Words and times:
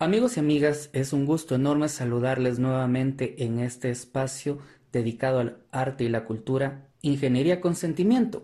Amigos 0.00 0.36
y 0.36 0.40
amigas, 0.40 0.90
es 0.92 1.12
un 1.12 1.24
gusto 1.24 1.54
enorme 1.54 1.88
saludarles 1.88 2.58
nuevamente 2.58 3.44
en 3.44 3.60
este 3.60 3.90
espacio 3.90 4.58
dedicado 4.90 5.38
al 5.38 5.58
arte 5.70 6.02
y 6.02 6.08
la 6.08 6.24
cultura, 6.24 6.88
Ingeniería 7.00 7.60
con 7.60 7.76
Sentimiento. 7.76 8.42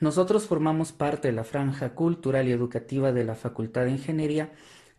Nosotros 0.00 0.46
formamos 0.46 0.90
parte 0.90 1.28
de 1.28 1.34
la 1.34 1.44
franja 1.44 1.94
cultural 1.94 2.48
y 2.48 2.50
educativa 2.50 3.12
de 3.12 3.22
la 3.22 3.36
Facultad 3.36 3.84
de 3.84 3.92
Ingeniería 3.92 4.50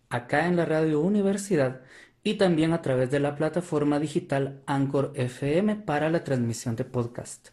acá 0.10 0.48
en 0.48 0.56
la 0.56 0.64
Radio 0.64 1.02
Universidad 1.02 1.82
y 2.24 2.36
también 2.36 2.72
a 2.72 2.82
través 2.82 3.12
de 3.12 3.20
la 3.20 3.36
plataforma 3.36 4.00
digital 4.00 4.62
Anchor 4.66 5.12
FM 5.16 5.76
para 5.76 6.10
la 6.10 6.24
transmisión 6.24 6.78
de 6.78 6.86
podcast. 6.86 7.50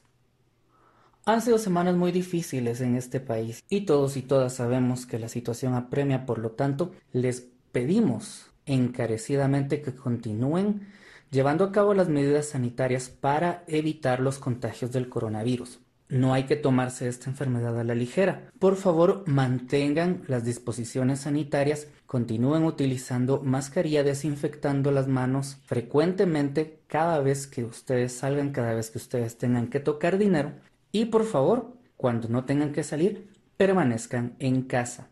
Han 1.25 1.43
sido 1.43 1.59
semanas 1.59 1.97
muy 1.97 2.13
difíciles 2.13 2.81
en 2.81 2.95
este 2.95 3.19
país 3.19 3.65
y 3.69 3.81
todos 3.81 4.17
y 4.17 4.23
todas 4.23 4.55
sabemos 4.55 5.05
que 5.05 5.19
la 5.19 5.29
situación 5.29 5.75
apremia, 5.75 6.27
por 6.27 6.39
lo 6.39 6.53
tanto, 6.53 6.93
les 7.13 7.49
pedimos 7.73 8.51
encarecidamente 8.67 9.83
que 9.83 9.95
continúen 9.95 10.89
llevando 11.31 11.65
a 11.65 11.73
cabo 11.73 11.95
las 11.95 12.09
medidas 12.09 12.47
sanitarias 12.47 13.09
para 13.09 13.65
evitar 13.67 14.21
los 14.21 14.39
contagios 14.39 14.93
del 14.93 15.09
coronavirus. 15.09 15.81
No 16.09 16.35
hay 16.35 16.43
que 16.45 16.57
tomarse 16.57 17.07
esta 17.09 17.31
enfermedad 17.31 17.79
a 17.79 17.85
la 17.85 17.95
ligera. 17.95 18.51
Por 18.59 18.75
favor, 18.75 19.23
mantengan 19.29 20.25
las 20.27 20.45
disposiciones 20.45 21.21
sanitarias, 21.21 21.87
continúen 22.07 22.65
utilizando 22.65 23.41
mascarilla, 23.43 24.03
desinfectando 24.03 24.91
las 24.91 25.07
manos 25.07 25.59
frecuentemente 25.67 26.81
cada 26.89 27.21
vez 27.21 27.47
que 27.47 27.63
ustedes 27.63 28.13
salgan, 28.13 28.51
cada 28.51 28.75
vez 28.75 28.91
que 28.91 28.99
ustedes 28.99 29.39
tengan 29.39 29.69
que 29.69 29.79
tocar 29.79 30.19
dinero. 30.19 30.53
Y 30.91 31.05
por 31.05 31.25
favor, 31.25 31.77
cuando 31.97 32.29
no 32.29 32.45
tengan 32.45 32.73
que 32.73 32.83
salir, 32.83 33.31
permanezcan 33.57 34.35
en 34.41 34.63
casa 34.63 35.11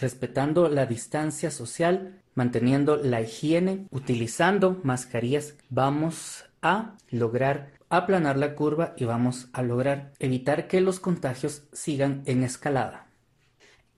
respetando 0.00 0.68
la 0.68 0.86
distancia 0.86 1.50
social, 1.50 2.20
manteniendo 2.34 2.96
la 2.96 3.20
higiene, 3.20 3.86
utilizando 3.90 4.80
mascarillas, 4.82 5.54
vamos 5.68 6.46
a 6.62 6.96
lograr 7.10 7.72
aplanar 7.90 8.38
la 8.38 8.54
curva 8.54 8.94
y 8.96 9.04
vamos 9.04 9.48
a 9.52 9.62
lograr 9.62 10.12
evitar 10.18 10.68
que 10.68 10.80
los 10.80 11.00
contagios 11.00 11.64
sigan 11.72 12.22
en 12.24 12.42
escalada. 12.42 13.08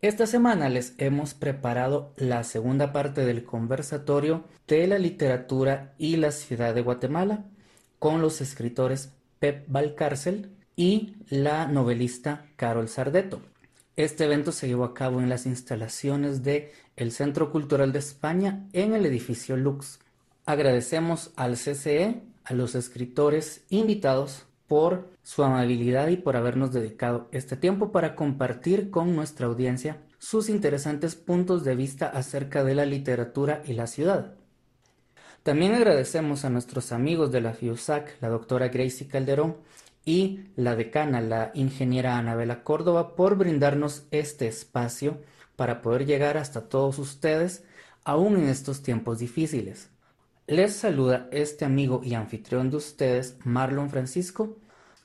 Esta 0.00 0.26
semana 0.26 0.68
les 0.68 0.94
hemos 0.98 1.34
preparado 1.34 2.12
la 2.16 2.42
segunda 2.42 2.92
parte 2.92 3.24
del 3.24 3.44
conversatorio 3.44 4.44
de 4.66 4.88
la 4.88 4.98
literatura 4.98 5.94
y 5.96 6.16
la 6.16 6.32
ciudad 6.32 6.74
de 6.74 6.82
Guatemala 6.82 7.44
con 8.00 8.20
los 8.20 8.40
escritores 8.40 9.12
Pep 9.38 9.64
Valcárcel 9.68 10.50
y 10.74 11.14
la 11.28 11.68
novelista 11.68 12.46
Carol 12.56 12.88
Sardeto. 12.88 13.51
Este 14.02 14.24
evento 14.24 14.50
se 14.50 14.66
llevó 14.66 14.82
a 14.82 14.94
cabo 14.94 15.20
en 15.20 15.28
las 15.28 15.46
instalaciones 15.46 16.42
de 16.42 16.72
el 16.96 17.12
Centro 17.12 17.52
Cultural 17.52 17.92
de 17.92 18.00
España 18.00 18.66
en 18.72 18.94
el 18.94 19.06
edificio 19.06 19.56
Lux. 19.56 20.00
Agradecemos 20.44 21.30
al 21.36 21.52
CCE, 21.52 22.20
a 22.42 22.52
los 22.52 22.74
escritores 22.74 23.62
invitados 23.70 24.46
por 24.66 25.08
su 25.22 25.44
amabilidad 25.44 26.08
y 26.08 26.16
por 26.16 26.34
habernos 26.34 26.72
dedicado 26.72 27.28
este 27.30 27.56
tiempo 27.56 27.92
para 27.92 28.16
compartir 28.16 28.90
con 28.90 29.14
nuestra 29.14 29.46
audiencia 29.46 29.98
sus 30.18 30.48
interesantes 30.48 31.14
puntos 31.14 31.62
de 31.62 31.76
vista 31.76 32.08
acerca 32.08 32.64
de 32.64 32.74
la 32.74 32.86
literatura 32.86 33.62
y 33.64 33.74
la 33.74 33.86
ciudad. 33.86 34.34
También 35.44 35.74
agradecemos 35.74 36.44
a 36.44 36.50
nuestros 36.50 36.90
amigos 36.90 37.30
de 37.30 37.40
la 37.40 37.52
FIUSAC, 37.52 38.20
la 38.20 38.30
doctora 38.30 38.66
Gracie 38.66 39.06
Calderón, 39.06 39.58
y 40.04 40.40
la 40.56 40.74
decana, 40.76 41.20
la 41.20 41.50
ingeniera 41.54 42.18
Anabela 42.18 42.64
Córdoba, 42.64 43.14
por 43.14 43.36
brindarnos 43.36 44.06
este 44.10 44.48
espacio 44.48 45.20
para 45.56 45.82
poder 45.82 46.06
llegar 46.06 46.36
hasta 46.36 46.68
todos 46.68 46.98
ustedes, 46.98 47.64
aún 48.04 48.36
en 48.36 48.48
estos 48.48 48.82
tiempos 48.82 49.18
difíciles. 49.18 49.90
Les 50.48 50.74
saluda 50.74 51.28
este 51.30 51.64
amigo 51.64 52.00
y 52.02 52.14
anfitrión 52.14 52.70
de 52.70 52.76
ustedes, 52.78 53.36
Marlon 53.44 53.90
Francisco. 53.90 54.56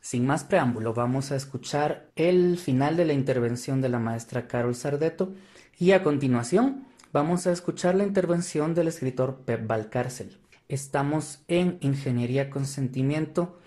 Sin 0.02 0.26
más 0.26 0.44
preámbulo, 0.44 0.94
vamos 0.94 1.32
a 1.32 1.36
escuchar 1.36 2.10
el 2.16 2.58
final 2.58 2.98
de 2.98 3.06
la 3.06 3.14
intervención 3.14 3.82
de 3.82 3.90
la 3.90 4.00
maestra 4.00 4.48
Carol 4.48 4.74
Sardeto 4.74 5.34
y 5.78 5.92
a 5.92 6.02
continuación 6.02 6.88
vamos 7.14 7.46
a 7.46 7.52
escuchar 7.52 7.96
la 7.96 8.04
intervención 8.04 8.74
del 8.74 8.88
escritor 8.88 9.42
Pep 9.46 9.68
Valcárcel. 9.68 10.38
Estamos 10.70 11.44
en 11.48 11.78
Ingeniería 11.82 12.50
con 12.50 12.66
Sentimiento 12.66 13.60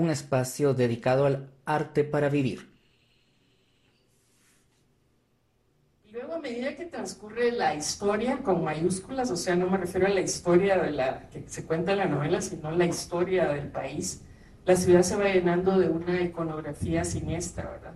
un 0.00 0.10
espacio 0.10 0.74
dedicado 0.74 1.26
al 1.26 1.48
arte 1.64 2.04
para 2.04 2.28
vivir. 2.28 2.68
Luego, 6.12 6.34
a 6.34 6.38
medida 6.38 6.74
que 6.76 6.86
transcurre 6.86 7.50
la 7.52 7.74
historia 7.74 8.38
con 8.42 8.62
mayúsculas, 8.62 9.30
o 9.30 9.36
sea, 9.36 9.56
no 9.56 9.68
me 9.68 9.78
refiero 9.78 10.06
a 10.06 10.10
la 10.10 10.20
historia 10.20 10.78
de 10.78 10.90
la 10.90 11.28
que 11.30 11.48
se 11.48 11.64
cuenta 11.64 11.92
en 11.92 11.98
la 11.98 12.06
novela, 12.06 12.40
sino 12.40 12.70
la 12.70 12.86
historia 12.86 13.48
del 13.48 13.68
país, 13.68 14.22
la 14.64 14.76
ciudad 14.76 15.02
se 15.02 15.16
va 15.16 15.24
llenando 15.24 15.78
de 15.78 15.88
una 15.88 16.20
iconografía 16.20 17.04
siniestra, 17.04 17.70
¿verdad? 17.70 17.94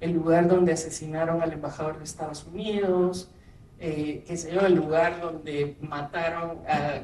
El 0.00 0.12
lugar 0.12 0.48
donde 0.48 0.72
asesinaron 0.72 1.42
al 1.42 1.52
embajador 1.52 1.98
de 1.98 2.04
Estados 2.04 2.44
Unidos, 2.44 3.30
eh, 3.78 4.24
qué 4.26 4.36
sé 4.36 4.52
yo, 4.52 4.60
el 4.60 4.74
lugar 4.74 5.20
donde 5.20 5.76
mataron 5.80 6.58
a 6.68 7.02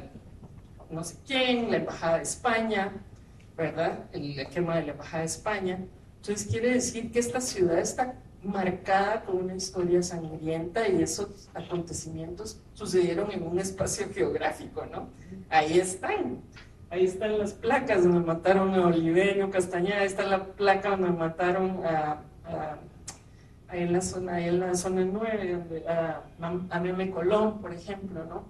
no 0.89 1.03
sé 1.03 1.17
quién, 1.25 1.71
la 1.71 1.77
embajada 1.77 2.17
de 2.17 2.23
España, 2.23 2.91
¿verdad? 3.55 4.05
El 4.11 4.47
quema 4.47 4.77
de 4.77 4.87
la 4.87 4.91
Embajada 4.91 5.19
de 5.21 5.27
España. 5.27 5.79
Entonces 6.17 6.47
quiere 6.47 6.73
decir 6.73 7.11
que 7.11 7.19
esta 7.19 7.39
ciudad 7.39 7.79
está 7.79 8.15
marcada 8.45 9.23
con 9.23 9.37
una 9.37 9.55
historia 9.55 10.01
sangrienta 10.03 10.87
y 10.87 11.01
esos 11.01 11.49
acontecimientos 11.53 12.59
sucedieron 12.73 13.31
en 13.31 13.43
un 13.43 13.59
espacio 13.59 14.07
geográfico, 14.13 14.85
¿no? 14.85 15.09
Ahí 15.49 15.79
están, 15.79 16.41
ahí 16.89 17.05
están 17.05 17.39
las 17.39 17.53
placas 17.53 18.03
donde 18.03 18.19
mataron 18.19 18.73
a 18.75 18.87
Oliverio 18.87 19.49
Castañeda, 19.49 19.99
ahí 19.99 20.07
está 20.07 20.23
la 20.23 20.45
placa 20.45 20.91
donde 20.91 21.09
mataron 21.09 21.81
a, 21.85 22.21
ahí 23.67 23.81
en 23.83 23.93
la 23.93 24.01
zona, 24.01 24.35
ahí 24.35 24.47
en 24.47 24.59
la 24.59 24.75
zona 24.75 25.03
9, 25.03 25.51
donde, 25.51 25.87
a, 25.87 26.21
a 26.69 26.79
Meme 26.79 27.09
Colón, 27.09 27.61
por 27.61 27.73
ejemplo, 27.73 28.25
¿no? 28.25 28.43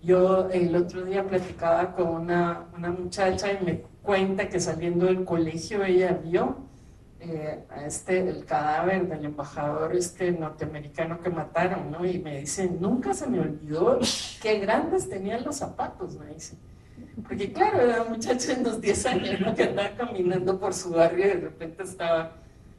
Yo 0.00 0.48
el 0.50 0.76
otro 0.76 1.04
día 1.04 1.26
platicaba 1.26 1.92
con 1.96 2.08
una, 2.08 2.66
una 2.76 2.92
muchacha 2.92 3.52
y 3.52 3.64
me 3.64 3.82
cuenta 4.08 4.48
que 4.48 4.58
saliendo 4.58 5.04
del 5.04 5.22
colegio 5.22 5.84
ella 5.84 6.18
vio 6.24 6.56
eh, 7.20 7.62
a 7.68 7.84
este, 7.84 8.26
el 8.26 8.46
cadáver 8.46 9.06
del 9.06 9.26
embajador 9.26 9.94
este 9.94 10.32
norteamericano 10.32 11.20
que 11.20 11.28
mataron, 11.28 11.90
¿no? 11.90 12.06
Y 12.06 12.18
me 12.18 12.40
dice, 12.40 12.70
nunca 12.70 13.12
se 13.12 13.26
me 13.26 13.38
olvidó 13.38 13.98
qué 14.40 14.60
grandes 14.60 15.10
tenían 15.10 15.44
los 15.44 15.56
zapatos, 15.56 16.18
me 16.18 16.32
dice. 16.32 16.56
Porque 17.22 17.52
claro, 17.52 17.82
era 17.82 18.00
un 18.00 18.12
muchacho 18.12 18.54
de 18.54 18.60
unos 18.62 18.80
10 18.80 19.06
años. 19.06 19.54
Que 19.54 19.64
andaba 19.64 19.94
caminando 19.94 20.58
por 20.58 20.72
su 20.72 20.88
barrio 20.88 21.26
y 21.26 21.28
de 21.28 21.40
repente 21.40 21.82
estaba, 21.82 22.32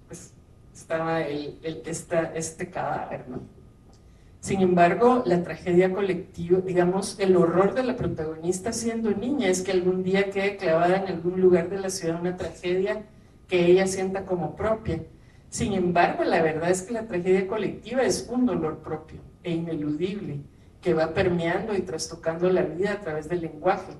pues, 0.07 0.33
estaba 0.73 1.21
el, 1.21 1.59
el, 1.61 1.83
esta, 1.85 2.33
este 2.33 2.71
cadáver, 2.71 3.29
¿no? 3.29 3.39
Sin 4.39 4.61
embargo, 4.61 5.21
la 5.25 5.43
tragedia 5.43 5.91
colectiva, 5.91 6.59
digamos, 6.61 7.19
el 7.19 7.35
horror 7.35 7.73
de 7.73 7.83
la 7.83 7.97
protagonista 7.97 8.71
siendo 8.71 9.11
niña 9.11 9.47
es 9.49 9.61
que 9.61 9.71
algún 9.71 10.01
día 10.01 10.29
quede 10.29 10.55
clavada 10.55 10.97
en 10.97 11.07
algún 11.07 11.41
lugar 11.41 11.69
de 11.69 11.79
la 11.79 11.89
ciudad 11.89 12.21
una 12.21 12.37
tragedia 12.37 13.03
que 13.49 13.65
ella 13.65 13.85
sienta 13.85 14.25
como 14.25 14.55
propia. 14.55 15.03
Sin 15.49 15.73
embargo, 15.73 16.23
la 16.23 16.41
verdad 16.41 16.69
es 16.69 16.83
que 16.83 16.93
la 16.93 17.05
tragedia 17.05 17.47
colectiva 17.47 18.03
es 18.03 18.29
un 18.31 18.45
dolor 18.45 18.79
propio 18.79 19.19
e 19.43 19.51
ineludible 19.51 20.39
que 20.81 20.93
va 20.93 21.13
permeando 21.13 21.75
y 21.75 21.81
trastocando 21.81 22.49
la 22.49 22.61
vida 22.61 22.93
a 22.93 23.01
través 23.01 23.27
del 23.27 23.41
lenguaje. 23.41 23.91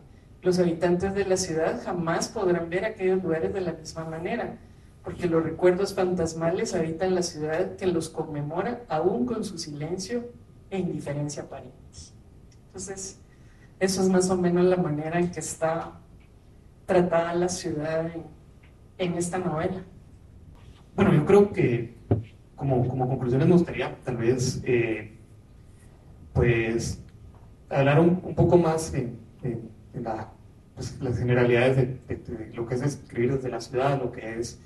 Los 0.41 0.57
habitantes 0.57 1.13
de 1.13 1.25
la 1.25 1.35
ciudad 1.35 1.81
jamás 1.83 2.29
podrán 2.29 2.69
ver 2.69 2.85
aquellos 2.85 3.21
lugares 3.21 3.53
de 3.53 3.59
la 3.59 3.73
misma 3.73 4.05
manera, 4.05 4.57
porque 5.03 5.27
los 5.27 5.43
recuerdos 5.43 5.93
fantasmales 5.93 6.75
habitan 6.75 7.15
la 7.15 7.23
ciudad 7.23 7.75
que 7.75 7.87
los 7.87 8.09
conmemora 8.09 8.83
aún 8.89 9.25
con 9.25 9.43
su 9.43 9.57
silencio 9.57 10.29
e 10.69 10.77
indiferencia 10.77 11.43
aparente. 11.43 11.77
Entonces, 12.67 13.19
eso 13.79 14.01
es 14.01 14.09
más 14.09 14.29
o 14.29 14.37
menos 14.37 14.65
la 14.65 14.75
manera 14.75 15.19
en 15.19 15.31
que 15.31 15.39
está 15.39 15.99
tratada 16.85 17.33
la 17.33 17.49
ciudad 17.49 18.11
en, 18.97 19.13
esta 19.13 19.37
novela. 19.37 19.83
Bueno, 20.95 21.13
yo 21.13 21.25
creo 21.25 21.53
que 21.53 21.95
como, 22.55 22.87
como 22.87 23.07
conclusiones 23.07 23.47
me 23.47 23.53
gustaría 23.53 23.95
tal 24.03 24.17
vez 24.17 24.61
eh, 24.65 25.17
pues 26.33 27.01
hablar 27.69 27.99
un, 27.99 28.35
poco 28.35 28.57
más 28.57 28.93
en, 28.93 29.17
pues, 30.75 30.99
las 30.99 31.17
generalidades 31.17 31.77
de, 31.77 32.15
de, 32.15 32.53
lo 32.53 32.67
que 32.67 32.75
es 32.75 32.81
escribir 32.81 33.35
desde 33.35 33.49
la 33.49 33.61
ciudad, 33.61 34.01
lo 34.01 34.11
que 34.11 34.39
es 34.39 34.59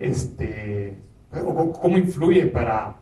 este, 0.00 0.96
cómo 1.30 1.96
influye 1.96 2.46
para, 2.46 2.96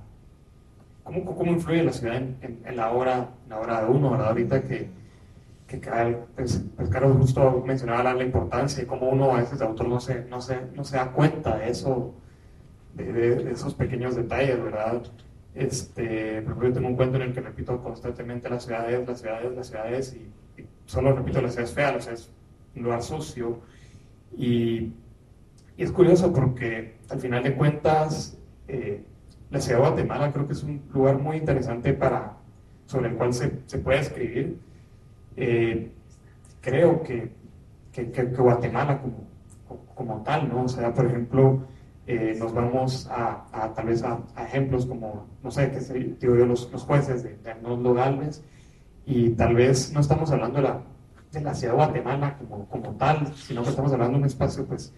cómo, 1.05 1.25
cómo 1.25 1.53
influye 1.53 1.83
la 1.83 1.93
ciudad 1.93 2.17
en, 2.17 2.77
la, 2.77 2.91
hora, 2.91 3.31
la 3.49 3.59
hora 3.59 3.81
de 3.83 3.91
uno, 3.91 4.11
¿verdad? 4.11 4.29
Ahorita 4.29 4.62
que, 4.62 4.91
que 5.67 5.79
pues, 6.35 6.62
pues, 6.77 6.89
Carlos 6.91 7.17
justo 7.17 7.62
mencionaba 7.67 8.12
la, 8.12 8.23
importancia 8.23 8.83
y 8.83 8.87
cómo 8.87 9.09
uno 9.09 9.35
a 9.35 9.41
veces 9.41 9.61
de 9.61 9.65
autor 9.65 9.89
no 9.89 10.00
se, 10.00 10.25
no 10.27 10.43
se, 10.43 10.61
no 10.75 10.85
se 10.85 10.97
da 10.97 11.12
cuenta 11.12 11.56
de 11.56 11.71
eso, 11.71 12.12
de, 12.95 13.12
de, 13.12 13.53
esos 13.53 13.75
pequeños 13.75 14.17
detalles, 14.17 14.62
¿verdad? 14.62 15.03
Este, 15.55 16.43
por 16.43 16.53
ejemplo, 16.53 16.69
yo 16.69 16.75
tengo 16.75 16.89
un 16.89 16.97
cuento 16.97 17.17
en 17.17 17.23
el 17.23 17.33
que 17.33 17.41
repito 17.41 17.81
constantemente 17.83 18.51
las 18.51 18.65
ciudades, 18.65 19.06
las 19.06 19.21
ciudades, 19.21 19.53
las 19.56 19.67
ciudades, 19.69 20.15
y, 20.15 20.31
solo 20.87 21.15
repito 21.15 21.41
las 21.41 21.53
ciudades 21.53 21.75
feas, 21.75 21.93
las 21.94 22.05
ciudades 22.05 22.31
un 22.77 22.83
lugar 22.83 23.03
sucio. 23.03 23.61
Y, 24.37 24.93
y, 25.79 25.83
es 25.83 25.93
curioso 25.93 26.33
porque 26.33 26.97
al 27.09 27.21
final 27.21 27.43
de 27.43 27.55
cuentas, 27.55 28.37
eh, 28.67 29.03
la 29.51 29.61
ciudad 29.61 29.79
de 29.79 29.89
Guatemala 29.89 30.33
creo 30.33 30.47
que 30.47 30.53
es 30.53 30.63
un 30.63 30.83
lugar 30.93 31.19
muy 31.19 31.37
interesante 31.37 31.93
para, 31.95 32.37
sobre 32.87 33.09
el 33.09 33.17
cual 33.17 33.33
se, 33.33 33.61
se 33.67 33.79
puede 33.79 34.01
escribir. 34.01 34.59
Eh, 35.37 35.93
creo 36.61 37.03
que, 37.03 37.33
que, 37.93 38.11
que, 38.11 38.25
Guatemala 38.25 39.01
como, 39.01 39.87
como 39.95 40.23
tal, 40.23 40.49
¿no? 40.49 40.65
O 40.65 40.69
sea, 40.69 40.93
por 40.93 41.07
ejemplo, 41.07 41.63
eh, 42.07 42.37
nos 42.39 42.53
vamos 42.53 43.09
a, 43.11 43.47
a 43.53 43.73
tal 43.73 43.87
vez 43.87 44.03
a, 44.03 44.21
ejemplos 44.45 44.85
como, 44.87 45.27
no 45.43 45.51
sé, 45.51 45.71
que 45.71 45.81
digo 46.21 46.37
yo, 46.37 46.47
los, 46.47 46.71
los 46.73 46.83
jueces 46.83 47.23
de, 47.23 47.37
de 47.37 47.51
Arnoldo 47.51 47.95
Galvez, 47.95 48.43
y 49.07 49.31
tal 49.31 49.55
vez 49.55 49.93
no 49.95 50.01
estamos 50.01 50.31
hablando 50.31 50.57
de 50.57 50.65
la, 50.65 50.83
de 51.33 51.41
la 51.41 51.55
ciudad 51.55 51.73
de 51.73 51.77
Guatemala 51.77 52.37
como, 52.37 52.67
como 52.69 52.91
tal, 52.97 53.35
sino 53.35 53.63
que 53.63 53.71
estamos 53.71 53.93
hablando 53.93 54.19
de 54.19 54.19
un 54.21 54.27
espacio 54.27 54.67
pues 54.67 54.93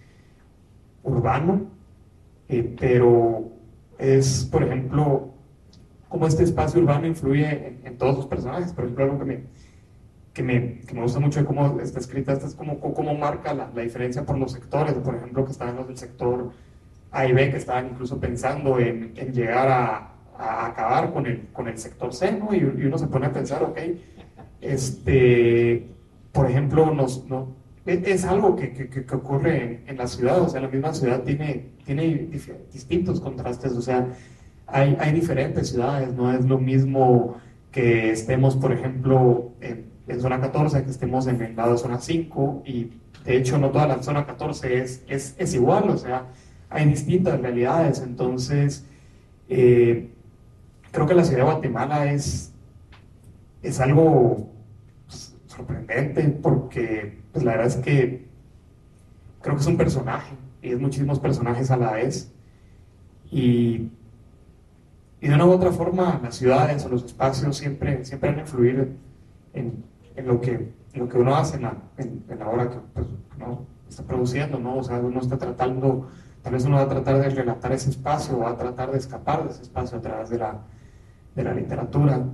urbano, 1.03 1.67
eh, 2.49 2.75
pero 2.79 3.49
es, 3.97 4.47
por 4.51 4.63
ejemplo, 4.63 5.29
cómo 6.09 6.27
este 6.27 6.43
espacio 6.43 6.81
urbano 6.81 7.07
influye 7.07 7.77
en, 7.83 7.97
todos 7.97 8.17
los 8.17 8.25
personajes. 8.27 8.73
Por 8.73 8.85
ejemplo, 8.85 9.05
algo 9.05 9.19
que 9.19 9.25
me, 9.25 9.43
que 10.33 10.43
me, 10.43 10.79
que 10.81 10.93
me 10.93 11.01
gusta 11.01 11.19
mucho 11.19 11.39
de 11.39 11.45
cómo 11.45 11.79
está 11.79 11.99
escrita, 11.99 12.33
esta 12.33 12.47
es 12.47 12.55
como 12.55 12.79
cómo 12.79 13.13
marca 13.15 13.53
la, 13.53 13.69
la, 13.73 13.81
diferencia 13.81 14.25
por 14.25 14.37
los 14.37 14.51
sectores, 14.51 14.93
por 14.95 15.15
ejemplo, 15.15 15.45
que 15.45 15.51
están 15.51 15.75
los 15.75 15.87
del 15.87 15.97
sector 15.97 16.51
a 17.11 17.25
y 17.25 17.33
B 17.33 17.51
que 17.51 17.57
estaban 17.57 17.89
incluso 17.89 18.19
pensando 18.19 18.79
en, 18.79 19.13
en 19.15 19.33
llegar 19.33 19.67
a, 19.67 20.13
a, 20.37 20.67
acabar 20.67 21.11
con 21.13 21.25
el, 21.25 21.47
con 21.51 21.67
el 21.67 21.77
sector 21.77 22.13
C, 22.13 22.31
¿no? 22.31 22.53
y, 22.53 22.59
y, 22.59 22.85
uno 22.85 22.97
se 22.97 23.07
pone 23.07 23.27
a 23.27 23.33
pensar, 23.33 23.63
ok, 23.63 23.77
este, 24.61 25.89
por 26.31 26.49
ejemplo, 26.49 26.93
nos, 26.93 27.27
no, 27.27 27.60
es, 27.85 28.25
algo 28.25 28.55
que, 28.55 28.73
que, 28.73 29.15
ocurre 29.15 29.63
en, 29.63 29.83
en, 29.87 29.97
la 29.97 30.07
ciudad, 30.07 30.41
o 30.41 30.49
sea, 30.49 30.61
la 30.61 30.67
misma 30.67 30.93
ciudad 30.93 31.23
tiene, 31.23 31.65
tiene 31.85 32.29
distintos 32.71 33.19
contrastes, 33.19 33.73
o 33.73 33.81
sea, 33.81 34.07
hay, 34.67 34.97
hay 34.99 35.11
diferentes 35.13 35.69
ciudades, 35.69 36.13
no 36.13 36.31
es 36.31 36.45
lo 36.45 36.57
mismo 36.57 37.37
que 37.71 38.11
estemos, 38.11 38.55
por 38.55 38.71
ejemplo, 38.71 39.51
en, 39.61 39.89
zona 40.19 40.41
14, 40.41 40.83
que 40.83 40.91
estemos 40.91 41.27
en 41.27 41.41
el 41.41 41.55
lado 41.55 41.71
de 41.73 41.77
zona 41.77 41.99
5, 41.99 42.63
y 42.65 42.91
de 43.23 43.37
hecho 43.37 43.57
no 43.57 43.69
toda 43.69 43.87
la 43.87 44.03
zona 44.03 44.25
14 44.25 44.77
es, 44.77 45.03
es, 45.07 45.35
es 45.37 45.53
igual, 45.53 45.89
o 45.89 45.97
sea, 45.97 46.25
hay 46.69 46.85
distintas 46.85 47.39
realidades. 47.39 48.01
Entonces, 48.01 48.85
eh, 49.47 50.09
creo 50.91 51.07
que 51.07 51.13
la 51.13 51.23
ciudad 51.23 51.45
de 51.45 51.51
Guatemala 51.51 52.11
es, 52.11 52.51
es 53.61 53.79
algo 53.79 54.49
sorprendente 55.51 56.23
porque 56.41 57.21
pues, 57.31 57.43
la 57.43 57.51
verdad 57.51 57.67
es 57.67 57.77
que 57.77 58.27
creo 59.41 59.55
que 59.55 59.61
es 59.61 59.67
un 59.67 59.77
personaje 59.77 60.35
y 60.61 60.71
es 60.71 60.79
muchísimos 60.79 61.19
personajes 61.19 61.71
a 61.71 61.77
la 61.77 61.91
vez. 61.93 62.31
Y, 63.31 63.89
y 65.21 65.27
de 65.27 65.35
una 65.35 65.45
u 65.45 65.51
otra 65.51 65.71
forma, 65.71 66.19
las 66.21 66.35
ciudades 66.35 66.85
o 66.85 66.89
los 66.89 67.03
espacios 67.05 67.57
siempre, 67.57 68.03
siempre 68.05 68.31
van 68.31 68.39
influir 68.39 68.97
en, 69.53 69.83
en 70.15 70.27
lo, 70.27 70.41
que, 70.41 70.71
lo 70.93 71.07
que 71.07 71.17
uno 71.17 71.35
hace 71.35 71.57
en 71.57 71.63
la, 71.63 71.77
en, 71.97 72.23
la 72.37 72.47
hora 72.47 72.69
que 72.69 72.77
pues, 72.93 73.07
uno 73.37 73.65
está 73.87 74.03
produciendo, 74.03 74.59
¿no? 74.59 74.77
O 74.77 74.83
sea, 74.83 74.97
uno 74.99 75.19
está 75.19 75.37
tratando 75.37 76.09
Tal 76.41 76.53
vez 76.53 76.65
uno 76.65 76.77
va 76.77 76.83
a 76.83 76.89
tratar 76.89 77.19
de 77.19 77.29
relatar 77.29 77.71
ese 77.71 77.89
espacio 77.91 78.37
o 78.37 78.39
va 78.39 78.51
a 78.51 78.57
tratar 78.57 78.91
de 78.91 78.97
escapar 78.97 79.43
de 79.43 79.51
ese 79.51 79.61
espacio 79.61 79.99
a 79.99 80.01
través 80.01 80.29
de 80.29 80.39
la, 80.39 80.59
de 81.35 81.43
la 81.43 81.53
literatura. 81.53 82.25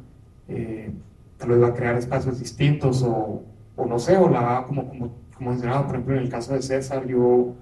Eh, 0.48 0.94
tal 1.38 1.50
vez 1.50 1.62
va 1.62 1.68
a 1.68 1.74
crear 1.74 1.95
espacios 1.95 2.39
distintos 2.39 3.04
o, 3.04 3.44
o 3.75 3.86
no 3.86 4.00
sé, 4.00 4.18
o 4.18 4.30
la 4.30 4.42
va 4.42 4.66
como, 4.66 4.88
como, 4.88 5.12
como 5.36 5.50
mencionaba, 5.51 5.86
por 5.86 5.95
ejemplo, 5.95 6.16
en 6.16 6.24
el 6.24 6.30
caso 6.30 6.54
de 6.54 6.62
César, 6.62 7.06
yo, 7.06 7.56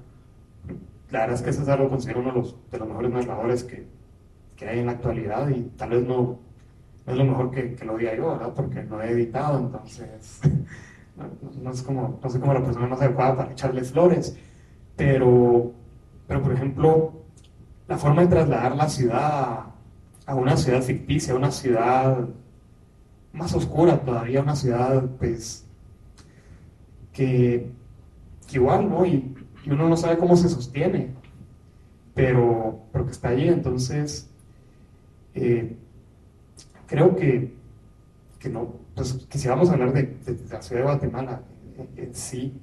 la 1.11 1.19
verdad 1.21 1.35
es 1.35 1.41
que 1.41 1.53
César 1.53 1.79
lo 1.79 1.89
considero 1.89 2.21
uno 2.21 2.31
de 2.31 2.39
los, 2.39 2.55
de 2.71 2.77
los 2.79 2.87
mejores 2.87 3.11
narradores 3.11 3.63
que, 3.63 3.87
que, 4.55 4.67
hay 4.67 4.79
en 4.79 4.85
la 4.87 4.93
actualidad 4.93 5.49
y 5.49 5.63
tal 5.77 5.89
vez 5.89 6.07
no, 6.07 6.39
no 7.05 7.11
es 7.11 7.17
lo 7.17 7.25
mejor 7.25 7.51
que, 7.51 7.75
que, 7.75 7.85
lo 7.85 7.97
diga 7.97 8.15
yo, 8.15 8.29
¿verdad? 8.31 8.53
Porque 8.55 8.83
lo 8.83 9.01
he 9.01 9.11
editado, 9.11 9.59
entonces 9.59 10.41
no, 11.17 11.63
no, 11.63 11.71
es 11.71 11.81
como, 11.83 12.19
no 12.21 12.29
sé 12.29 12.39
cómo 12.39 12.53
la 12.53 12.63
persona 12.63 12.87
más 12.87 13.01
adecuada 13.01 13.35
para 13.35 13.51
echarle 13.51 13.83
flores, 13.83 14.37
pero 14.95 15.73
pero, 16.27 16.41
por 16.41 16.53
ejemplo, 16.53 17.13
la 17.87 17.97
forma 17.97 18.23
de 18.23 18.27
trasladar 18.27 18.75
la 18.75 18.89
ciudad 18.89 19.65
a 20.25 20.35
una 20.35 20.57
ciudad 20.57 20.81
ficticia, 20.81 21.33
a 21.33 21.37
una 21.37 21.51
ciudad 21.51 22.27
más 23.35 23.53
oscura 23.53 24.01
todavía, 24.01 24.41
una 24.41 24.55
ciudad, 24.55 25.03
pues, 25.19 25.65
que, 27.13 27.69
igual, 28.51 28.89
¿no? 28.89 29.05
Y, 29.05 29.33
uno 29.67 29.89
no 29.89 29.97
sabe 29.97 30.19
cómo 30.19 30.35
se 30.37 30.47
sostiene, 30.47 31.15
pero, 32.13 32.81
pero 32.91 33.05
que 33.05 33.11
está 33.11 33.29
allí. 33.29 33.47
Entonces, 33.47 34.29
eh, 35.33 35.75
creo 36.85 37.15
que, 37.15 37.51
que, 38.37 38.49
no, 38.49 38.75
pues, 38.95 39.25
que 39.27 39.39
si 39.39 39.47
vamos 39.47 39.69
a 39.69 39.73
hablar 39.73 39.91
de, 39.91 40.15
la 40.51 40.61
ciudad 40.61 40.81
de 40.81 40.83
Guatemala 40.83 41.41
en, 41.95 42.13
sí, 42.13 42.53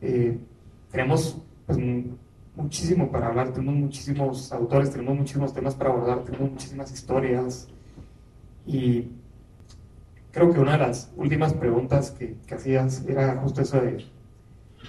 eh, 0.00 0.38
tenemos 0.90 1.40
pues, 1.66 1.78
muchísimo 2.56 3.12
para 3.12 3.28
hablar, 3.28 3.52
tenemos 3.52 3.76
muchísimos 3.76 4.52
autores, 4.52 4.90
tenemos 4.90 5.16
muchísimos 5.16 5.54
temas 5.54 5.76
para 5.76 5.90
abordar, 5.90 6.24
tenemos 6.24 6.50
muchísimas 6.50 6.92
historias. 6.92 7.68
Y 8.66 9.12
creo 10.32 10.52
que 10.52 10.60
una 10.60 10.72
de 10.72 10.78
las 10.78 11.12
últimas 11.16 11.54
preguntas 11.54 12.10
que, 12.10 12.36
que 12.46 12.54
hacías 12.54 13.04
era 13.06 13.36
justo 13.36 13.62
eso 13.62 13.80
de 13.80 14.04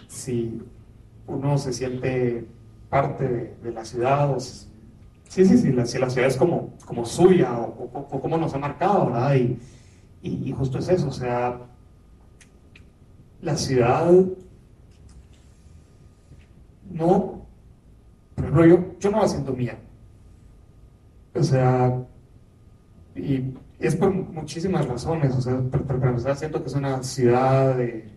si 0.07 0.61
uno 1.27 1.57
se 1.57 1.73
siente 1.73 2.45
parte 2.89 3.55
de, 3.61 3.71
la 3.71 3.85
ciudad, 3.85 4.31
o 4.31 4.39
si, 4.39 4.67
sí, 5.27 5.45
sí, 5.45 5.57
sí, 5.57 5.71
la, 5.71 5.85
si 5.85 5.99
la 5.99 6.09
ciudad 6.09 6.27
es 6.27 6.37
como, 6.37 6.73
como 6.85 7.05
suya 7.05 7.57
o, 7.57 7.89
o, 7.93 8.21
cómo 8.21 8.37
nos 8.37 8.53
ha 8.53 8.57
marcado, 8.57 9.07
¿verdad? 9.07 9.35
Y, 9.35 9.59
y, 10.21 10.51
justo 10.51 10.79
es 10.79 10.89
eso, 10.89 11.07
o 11.07 11.11
sea, 11.11 11.59
la 13.41 13.55
ciudad 13.55 14.11
no 16.91 17.39
por 18.39 18.45
ejemplo, 18.45 18.65
yo, 18.65 18.99
yo 19.01 19.11
no 19.11 19.19
la 19.21 19.27
siento 19.27 19.51
mía. 19.51 19.77
O 21.35 21.43
sea, 21.43 22.05
y 23.13 23.53
es 23.79 23.95
por 23.95 24.13
muchísimas 24.13 24.87
razones. 24.87 25.35
O 25.35 25.41
sea, 25.41 25.59
para 25.69 26.09
empezar, 26.09 26.35
siento 26.35 26.61
que 26.61 26.67
es 26.67 26.75
una 26.75 27.03
ciudad 27.03 27.75
de, 27.75 28.09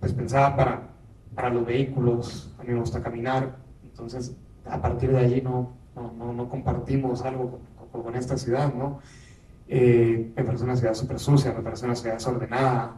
pues 0.00 0.12
pensada 0.12 0.56
para, 0.56 0.88
para 1.34 1.50
los 1.50 1.66
vehículos. 1.66 2.54
A 2.58 2.62
mí 2.62 2.72
me 2.72 2.80
gusta 2.80 3.02
caminar. 3.02 3.56
Entonces, 3.84 4.34
a 4.64 4.80
partir 4.80 5.12
de 5.12 5.18
allí 5.18 5.40
no, 5.42 5.72
no, 5.94 6.32
no, 6.32 6.48
compartimos 6.48 7.22
algo 7.22 7.60
con, 7.90 8.14
esta 8.16 8.38
ciudad, 8.38 8.72
¿no? 8.72 9.00
Eh, 9.68 10.32
me 10.34 10.44
parece 10.44 10.64
una 10.64 10.76
ciudad 10.76 10.94
súper 10.94 11.18
sucia, 11.18 11.52
me 11.52 11.62
parece 11.62 11.84
una 11.84 11.94
ciudad 11.94 12.14
desordenada. 12.14 12.96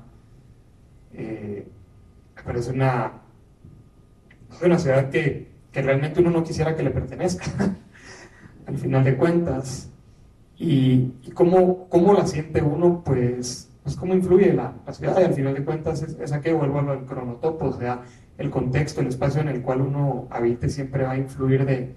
Eh, 1.12 1.68
me 2.36 2.42
parece 2.42 2.72
una, 2.72 3.12
una 4.62 4.78
ciudad 4.78 5.10
que 5.10 5.54
que 5.74 5.82
realmente 5.82 6.20
uno 6.20 6.30
no 6.30 6.44
quisiera 6.44 6.76
que 6.76 6.84
le 6.84 6.90
pertenezca, 6.90 7.44
al 8.66 8.78
final 8.78 9.02
de 9.02 9.16
cuentas. 9.16 9.90
Y, 10.56 11.12
cómo, 11.34 11.88
cómo, 11.88 12.14
la 12.14 12.26
siente 12.26 12.62
uno, 12.62 13.02
pues, 13.04 13.70
pues 13.82 13.96
cómo 13.96 14.14
influye 14.14 14.52
la, 14.52 14.74
la 14.86 14.92
ciudad, 14.92 15.20
y 15.20 15.24
al 15.24 15.34
final 15.34 15.54
de 15.54 15.64
cuentas 15.64 16.02
es, 16.02 16.18
es 16.18 16.32
a 16.32 16.38
vuelvo 16.38 16.78
al 16.78 17.04
cronotopo, 17.04 17.66
o 17.66 17.72
sea, 17.72 18.02
el 18.38 18.50
contexto, 18.50 19.00
el 19.00 19.08
espacio 19.08 19.40
en 19.40 19.48
el 19.48 19.62
cual 19.62 19.80
uno 19.80 20.28
habite 20.30 20.68
siempre 20.68 21.04
va 21.04 21.12
a 21.12 21.16
influir 21.16 21.64
de, 21.64 21.94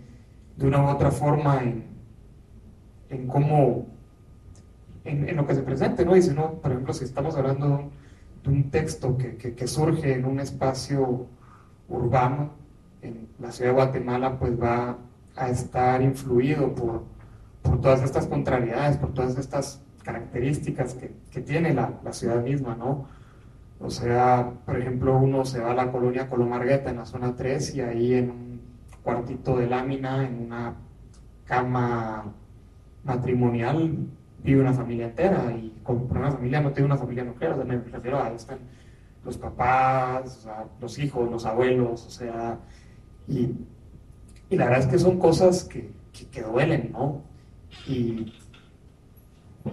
de 0.55 0.67
una 0.67 0.83
u 0.83 0.87
otra 0.87 1.11
forma 1.11 1.61
en, 1.61 1.85
en 3.09 3.27
cómo, 3.27 3.87
en, 5.05 5.29
en, 5.29 5.35
lo 5.35 5.45
que 5.45 5.55
se 5.55 5.61
presente, 5.61 6.03
¿no? 6.03 6.15
Y 6.15 6.21
si 6.21 6.33
no, 6.33 6.53
por 6.53 6.71
ejemplo, 6.71 6.93
si 6.93 7.05
estamos 7.05 7.35
hablando 7.35 7.91
de 8.43 8.49
un 8.49 8.69
texto 8.71 9.17
que, 9.17 9.37
que, 9.37 9.53
que 9.53 9.67
surge 9.67 10.13
en 10.13 10.25
un 10.25 10.39
espacio 10.39 11.27
urbano, 11.89 12.51
en 13.01 13.27
la 13.39 13.51
ciudad 13.51 13.71
de 13.71 13.75
Guatemala 13.75 14.39
pues 14.39 14.59
va 14.59 14.97
a 15.35 15.49
estar 15.49 16.01
influido 16.01 16.73
por, 16.73 17.03
por 17.67 17.81
todas 17.81 18.01
estas 18.03 18.27
contrariedades, 18.27 18.97
por 18.97 19.13
todas 19.13 19.37
estas 19.37 19.81
características 20.03 20.93
que, 20.93 21.13
que 21.31 21.41
tiene 21.41 21.73
la, 21.73 21.91
la, 22.03 22.13
ciudad 22.13 22.41
misma, 22.41 22.75
¿no? 22.75 23.07
O 23.79 23.89
sea, 23.89 24.53
por 24.65 24.77
ejemplo, 24.77 25.17
uno 25.17 25.45
se 25.45 25.59
va 25.59 25.71
a 25.71 25.75
la 25.75 25.91
colonia 25.91 26.27
Colomargueta 26.27 26.89
en 26.89 26.97
la 26.97 27.05
zona 27.05 27.35
3 27.35 27.75
y 27.75 27.81
ahí 27.81 28.13
en 28.13 28.31
un 28.31 28.61
cuartito 29.03 29.57
de 29.57 29.67
lámina, 29.67 30.25
en 30.25 30.45
una 30.45 30.75
cama 31.45 32.33
matrimonial, 33.03 34.07
vive 34.43 34.61
una 34.61 34.73
familia 34.73 35.07
entera 35.07 35.51
y 35.51 35.79
con 35.83 36.07
una 36.09 36.31
familia 36.31 36.61
no 36.61 36.71
tiene 36.71 36.85
una 36.85 36.97
familia 36.97 37.23
nuclear, 37.23 37.53
o 37.53 37.55
sea, 37.55 37.65
me 37.65 37.77
refiero 37.77 38.17
a 38.17 38.27
ahí 38.27 38.35
están 38.35 38.59
los 39.23 39.37
papás, 39.37 40.47
los 40.79 40.99
hijos, 40.99 41.29
los 41.29 41.45
abuelos, 41.45 42.05
o 42.05 42.09
sea, 42.09 42.59
y, 43.27 43.55
y, 44.49 44.55
la 44.55 44.65
verdad 44.65 44.79
es 44.79 44.87
que 44.87 44.99
son 44.99 45.19
cosas 45.19 45.65
que, 45.65 45.91
que, 46.31 46.41
duelen, 46.41 46.91
¿no? 46.93 47.23
Y, 47.87 48.33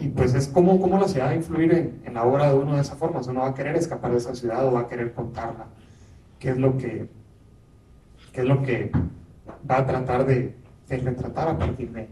y 0.00 0.08
pues 0.08 0.34
es 0.34 0.48
como, 0.48 0.80
como 0.80 0.98
la 0.98 1.08
ciudad 1.08 1.26
va 1.26 1.30
a 1.30 1.36
influir 1.36 1.72
en, 1.72 2.02
en, 2.04 2.14
la 2.14 2.24
obra 2.24 2.48
de 2.50 2.58
uno 2.58 2.74
de 2.74 2.80
esa 2.80 2.96
forma. 2.96 3.20
Uno 3.26 3.40
va 3.40 3.48
a 3.48 3.54
querer 3.54 3.76
escapar 3.76 4.12
de 4.12 4.18
esa 4.18 4.34
ciudad 4.34 4.66
o 4.66 4.72
va 4.72 4.80
a 4.80 4.88
querer 4.88 5.12
contarla. 5.12 5.66
¿Qué 6.38 6.50
es 6.50 6.58
lo 6.58 6.76
que, 6.76 7.08
qué 8.32 8.40
es 8.40 8.46
lo 8.46 8.62
que 8.62 8.90
va 9.70 9.78
a 9.78 9.86
tratar 9.86 10.26
de, 10.26 10.54
de 10.88 10.96
retratar 10.96 11.48
a 11.48 11.58
partir 11.58 11.90
de, 11.92 12.08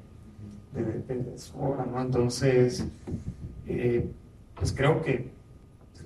de, 0.73 1.39
su 1.39 1.59
obra? 1.61 1.85
¿no? 1.85 2.01
Entonces, 2.01 2.87
eh, 3.67 4.09
pues 4.55 4.73
creo 4.73 5.03
que 5.03 5.31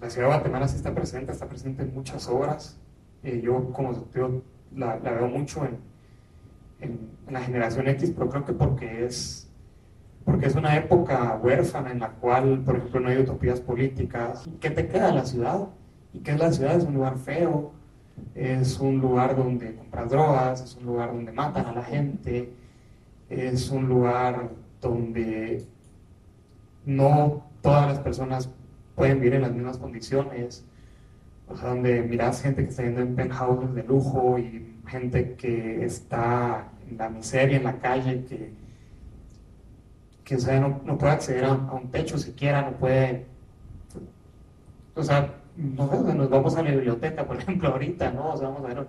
la 0.00 0.10
ciudad 0.10 0.28
de 0.28 0.34
Guatemala 0.34 0.68
sí 0.68 0.76
está 0.76 0.94
presente, 0.94 1.32
está 1.32 1.48
presente 1.48 1.82
en 1.82 1.94
muchas 1.94 2.28
obras. 2.28 2.76
Eh, 3.22 3.40
yo, 3.42 3.72
como 3.72 3.92
yo 4.14 4.42
la, 4.74 4.98
la 4.98 5.12
veo 5.12 5.28
mucho 5.28 5.64
en, 5.64 5.78
en, 6.80 7.10
la 7.30 7.40
generación 7.40 7.88
X, 7.88 8.12
pero 8.14 8.28
creo 8.28 8.44
que 8.44 8.52
porque 8.52 9.04
es, 9.04 9.45
porque 10.26 10.46
es 10.46 10.56
una 10.56 10.76
época 10.76 11.38
huérfana 11.40 11.92
en 11.92 12.00
la 12.00 12.10
cual, 12.10 12.60
por 12.64 12.76
ejemplo, 12.76 12.98
no 12.98 13.08
hay 13.08 13.18
utopías 13.18 13.60
políticas. 13.60 14.44
¿Qué 14.60 14.70
te 14.70 14.88
queda 14.88 15.06
de 15.06 15.12
la 15.14 15.24
ciudad? 15.24 15.68
¿Y 16.12 16.18
qué 16.18 16.32
es 16.32 16.38
la 16.40 16.52
ciudad? 16.52 16.76
Es 16.76 16.84
un 16.84 16.94
lugar 16.94 17.16
feo, 17.16 17.70
es 18.34 18.80
un 18.80 18.98
lugar 18.98 19.36
donde 19.36 19.76
compras 19.76 20.10
drogas, 20.10 20.62
es 20.62 20.74
un 20.74 20.86
lugar 20.86 21.12
donde 21.12 21.30
matan 21.30 21.66
a 21.66 21.72
la 21.72 21.84
gente, 21.84 22.52
es 23.30 23.70
un 23.70 23.88
lugar 23.88 24.50
donde 24.80 25.64
no 26.84 27.44
todas 27.62 27.86
las 27.86 28.00
personas 28.00 28.50
pueden 28.96 29.20
vivir 29.20 29.34
en 29.34 29.42
las 29.42 29.52
mismas 29.52 29.78
condiciones, 29.78 30.64
o 31.46 31.56
sea, 31.56 31.68
donde 31.68 32.02
miras 32.02 32.42
gente 32.42 32.64
que 32.64 32.70
está 32.70 32.82
viviendo 32.82 33.08
en 33.08 33.14
penthouses 33.14 33.72
de 33.76 33.84
lujo 33.84 34.40
y 34.40 34.74
gente 34.88 35.34
que 35.34 35.84
está 35.84 36.72
en 36.90 36.98
la 36.98 37.10
miseria, 37.10 37.58
en 37.58 37.64
la 37.64 37.78
calle, 37.78 38.24
que, 38.24 38.65
que 40.26 40.36
no, 40.60 40.80
no, 40.84 40.98
puede 40.98 41.12
acceder 41.12 41.44
a, 41.44 41.52
un 41.52 41.88
techo 41.90 42.18
siquiera, 42.18 42.60
no 42.60 42.76
puede, 42.76 43.26
o 44.94 45.02
sea, 45.02 45.32
no, 45.56 45.86
nos 45.86 46.28
vamos 46.28 46.56
a 46.56 46.62
la 46.64 46.72
biblioteca, 46.72 47.24
por 47.24 47.36
ejemplo, 47.40 47.68
ahorita, 47.68 48.10
¿no? 48.10 48.32
O 48.32 48.36
sea, 48.36 48.48
vamos 48.48 48.64
a 48.64 48.74
ver 48.74 48.86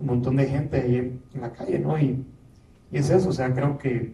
un 0.00 0.06
montón 0.06 0.36
de 0.36 0.46
gente 0.46 0.80
ahí 0.80 0.96
en, 0.96 1.40
la 1.40 1.52
calle, 1.52 1.78
¿no? 1.78 1.96
Y, 1.96 2.26
y, 2.90 2.98
es 2.98 3.10
eso, 3.10 3.28
o 3.28 3.32
sea, 3.32 3.54
creo 3.54 3.78
que, 3.78 4.12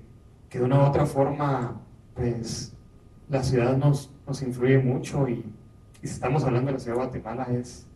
que, 0.51 0.59
de 0.59 0.65
una 0.67 0.81
u 0.81 0.83
otra 0.83 1.07
forma, 1.07 1.81
pues, 2.15 2.75
la 3.31 3.43
ciudad 3.43 3.77
nos, 3.79 4.13
nos 4.27 4.43
influye 4.43 4.79
mucho 4.79 5.27
y, 5.27 5.45
y 6.03 6.07
si 6.07 6.13
estamos 6.13 6.45
hablando 6.45 6.67
de 6.67 6.75
la 6.75 6.81
ciudad 6.81 6.99
de 6.99 7.03
Guatemala, 7.05 7.47
es, 7.51 7.87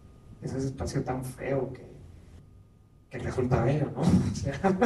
es 0.41 0.55
ese 0.55 0.69
espacio 0.69 1.05
tan 1.05 1.23
feo 1.23 1.71
que 1.75 1.93
que 3.13 3.19
resulta 3.19 3.63
bello, 3.63 3.93
¿no? 3.95 4.01
O 4.33 4.35
sea, 4.35 4.77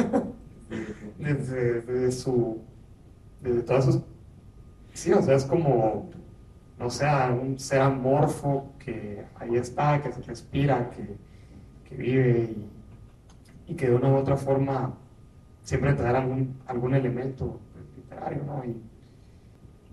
desde, 1.17 2.11
su, 2.11 2.61
desde 3.41 3.61
todas 3.63 3.85
sus, 3.85 3.99
sí, 4.93 5.13
o 5.13 5.21
sea, 5.21 5.35
es 5.35 5.45
como, 5.45 6.09
no 6.79 6.89
sé, 6.89 7.05
un 7.31 7.59
ser 7.59 7.81
amorfo 7.81 8.71
que 8.79 9.25
ahí 9.39 9.55
está, 9.55 10.01
que 10.01 10.11
se 10.11 10.21
respira, 10.21 10.89
que, 10.91 11.15
que 11.87 11.95
vive 11.95 12.55
y, 13.67 13.75
que 13.75 13.89
de 13.89 13.95
una 13.95 14.09
u 14.09 14.15
otra 14.15 14.37
forma 14.37 14.93
siempre 15.63 15.93
te 15.93 16.03
da 16.03 16.17
algún, 16.17 16.57
algún 16.67 16.95
elemento 16.95 17.59
literario, 17.95 18.43
¿no? 18.43 18.63
Y 18.65 18.81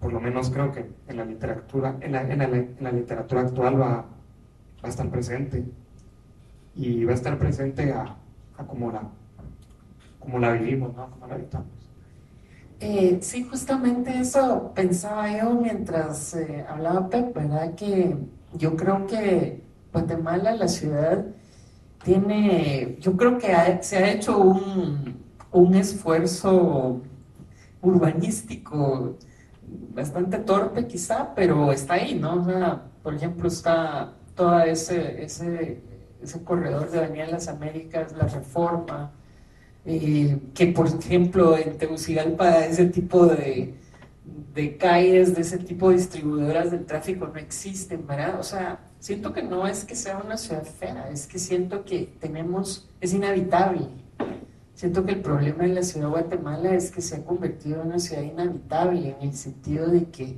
por 0.00 0.12
lo 0.12 0.20
menos 0.20 0.50
creo 0.50 0.70
que 0.70 0.86
en 1.08 1.16
la 1.16 1.24
literatura, 1.24 1.96
en 2.00 2.12
la, 2.12 2.22
en 2.22 2.38
la, 2.38 2.44
en 2.44 2.76
la 2.80 2.92
literatura 2.92 3.42
actual 3.42 3.80
va, 3.80 3.88
va 3.88 4.06
a 4.82 4.88
estar 4.88 5.08
presente 5.10 5.64
y 6.76 7.04
va 7.04 7.12
a 7.12 7.14
estar 7.14 7.38
presente 7.38 7.92
a, 7.92 8.16
como 8.66 8.92
la, 8.92 9.02
como 10.20 10.38
la 10.38 10.52
vivimos, 10.52 10.94
¿no? 10.94 11.10
Como 11.10 11.26
la 11.26 11.34
habitamos. 11.34 11.73
Eh, 12.80 13.18
sí, 13.22 13.44
justamente 13.44 14.18
eso 14.18 14.72
pensaba 14.74 15.30
yo 15.36 15.50
mientras 15.54 16.34
eh, 16.34 16.64
hablaba 16.68 17.08
Pep, 17.08 17.34
¿verdad? 17.34 17.74
Que 17.74 18.16
yo 18.52 18.76
creo 18.76 19.06
que 19.06 19.62
Guatemala, 19.92 20.54
la 20.54 20.68
ciudad, 20.68 21.24
tiene, 22.04 22.96
yo 23.00 23.16
creo 23.16 23.38
que 23.38 23.78
se 23.82 23.96
ha 23.98 24.12
hecho 24.12 24.38
un, 24.38 25.16
un 25.52 25.74
esfuerzo 25.74 27.00
urbanístico 27.80 29.16
bastante 29.94 30.38
torpe 30.38 30.86
quizá, 30.86 31.34
pero 31.34 31.72
está 31.72 31.94
ahí, 31.94 32.14
¿no? 32.14 32.42
O 32.42 32.44
sea, 32.44 32.82
por 33.02 33.14
ejemplo, 33.14 33.48
está 33.48 34.12
todo 34.34 34.60
ese, 34.60 35.22
ese 35.24 35.80
ese 36.24 36.42
corredor 36.42 36.90
de 36.90 36.98
Avenida 36.98 37.26
Las 37.26 37.48
Américas, 37.48 38.12
la 38.12 38.26
reforma, 38.26 39.12
eh, 39.86 40.38
que 40.54 40.68
por 40.68 40.86
ejemplo 40.86 41.56
en 41.56 41.76
Tegucigalpa 41.76 42.64
ese 42.64 42.86
tipo 42.86 43.26
de, 43.26 43.74
de 44.54 44.76
calles, 44.76 45.34
de 45.34 45.42
ese 45.42 45.58
tipo 45.58 45.90
de 45.90 45.96
distribuidoras 45.96 46.70
del 46.70 46.86
tráfico 46.86 47.26
no 47.26 47.38
existen, 47.38 48.06
¿verdad? 48.06 48.38
O 48.40 48.42
sea, 48.42 48.80
siento 48.98 49.32
que 49.32 49.42
no 49.42 49.66
es 49.66 49.84
que 49.84 49.94
sea 49.94 50.18
una 50.24 50.36
ciudad 50.36 50.64
fea, 50.64 51.10
es 51.10 51.26
que 51.26 51.38
siento 51.38 51.84
que 51.84 52.14
tenemos, 52.20 52.88
es 53.00 53.12
inhabitable. 53.12 53.88
Siento 54.74 55.04
que 55.04 55.12
el 55.12 55.20
problema 55.20 55.64
de 55.64 55.74
la 55.74 55.82
ciudad 55.82 56.06
de 56.06 56.12
Guatemala 56.12 56.74
es 56.74 56.90
que 56.90 57.00
se 57.00 57.16
ha 57.16 57.24
convertido 57.24 57.82
en 57.82 57.88
una 57.88 57.98
ciudad 57.98 58.22
inhabitable, 58.22 59.16
en 59.20 59.28
el 59.28 59.34
sentido 59.34 59.88
de 59.88 60.06
que 60.06 60.34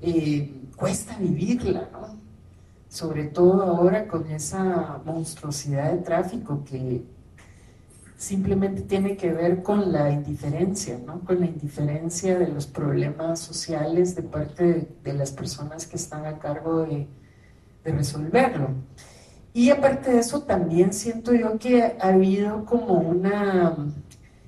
eh, 0.00 0.62
cuesta 0.76 1.18
vivirla, 1.18 1.88
¿no? 1.92 2.16
sobre 2.88 3.24
todo 3.24 3.62
ahora 3.62 4.08
con 4.08 4.26
esa 4.30 5.02
monstruosidad 5.04 5.92
de 5.92 5.98
tráfico 5.98 6.64
que 6.64 7.02
simplemente 8.18 8.82
tiene 8.82 9.16
que 9.16 9.32
ver 9.32 9.62
con 9.62 9.92
la 9.92 10.10
indiferencia, 10.10 10.98
¿no? 11.06 11.20
con 11.20 11.38
la 11.38 11.46
indiferencia 11.46 12.36
de 12.36 12.48
los 12.48 12.66
problemas 12.66 13.38
sociales 13.38 14.16
de 14.16 14.22
parte 14.22 14.88
de, 15.04 15.12
las 15.12 15.30
personas 15.30 15.86
que 15.86 15.96
están 15.96 16.26
a 16.26 16.38
cargo 16.38 16.82
de, 16.82 17.06
resolverlo. 17.84 18.68
Y 19.54 19.70
aparte 19.70 20.10
de 20.10 20.18
eso, 20.18 20.42
también 20.42 20.92
siento 20.92 21.32
yo 21.32 21.58
que 21.58 21.96
ha 21.98 22.08
habido 22.08 22.66
como 22.66 23.00
una 23.00 23.74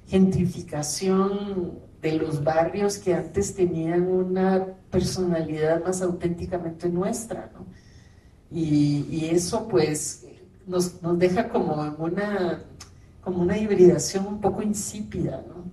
gentrificación 0.09 1.79
de 2.03 2.13
los 2.15 2.45
barrios 2.45 2.99
que 2.99 3.15
antes 3.15 3.55
tenían 3.55 4.09
una 4.09 4.67
personalidad 4.91 5.83
más 5.83 6.03
auténticamente 6.03 6.91
nuestra, 6.91 7.51
¿no? 7.55 7.65
Y, 8.51 9.31
eso 9.33 9.67
pues 9.69 10.27
nos, 10.67 11.01
nos, 11.01 11.19
deja 11.19 11.49
como 11.49 11.83
en 11.83 11.95
una, 11.99 12.63
como 13.31 13.43
una 13.43 13.57
hibridación 13.57 14.27
un 14.27 14.41
poco 14.41 14.61
insípida, 14.63 15.43
¿no? 15.47 15.71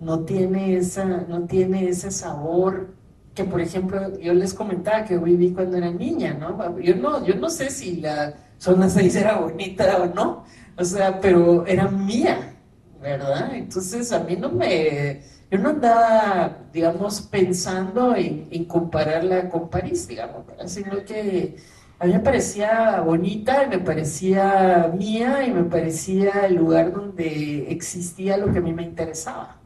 No 0.00 0.24
tiene, 0.24 0.76
esa, 0.76 1.04
no 1.04 1.46
tiene 1.46 1.88
ese 1.88 2.10
sabor 2.10 2.88
que, 3.34 3.44
por 3.44 3.60
ejemplo, 3.60 4.18
yo 4.18 4.34
les 4.34 4.52
comentaba 4.52 5.04
que 5.04 5.16
viví 5.16 5.52
cuando 5.52 5.76
era 5.76 5.90
niña, 5.92 6.34
¿no? 6.34 6.78
Yo 6.80 6.96
no, 6.96 7.24
yo 7.24 7.36
no 7.36 7.50
sé 7.50 7.70
si 7.70 8.00
la 8.00 8.34
zona 8.58 8.88
6 8.90 9.14
era 9.14 9.38
bonita 9.38 9.98
o 9.98 10.06
no, 10.12 10.44
o 10.76 10.84
sea, 10.84 11.20
pero 11.20 11.64
era 11.66 11.88
mía, 11.88 12.54
¿verdad? 13.00 13.54
Entonces 13.54 14.10
a 14.12 14.20
mí 14.24 14.34
no 14.34 14.50
me, 14.50 15.20
yo 15.52 15.58
no 15.58 15.68
andaba, 15.70 16.58
digamos, 16.72 17.20
pensando 17.22 18.16
en, 18.16 18.48
en 18.50 18.64
compararla 18.64 19.48
con 19.48 19.68
París, 19.68 20.08
digamos, 20.08 20.44
sino 20.66 21.04
que 21.04 21.56
a 22.00 22.06
mí 22.06 22.12
me 22.12 22.20
parecía 22.20 23.00
bonita 23.00 23.64
y 23.64 23.68
me 23.68 23.78
parecía 23.78 24.92
mía 24.96 25.44
y 25.46 25.52
me 25.52 25.64
parecía 25.64 26.46
el 26.46 26.54
lugar 26.56 26.92
donde 26.92 27.70
existía 27.70 28.36
lo 28.36 28.52
que 28.52 28.58
a 28.58 28.62
mí 28.62 28.72
me 28.72 28.84
interesaba, 28.84 29.56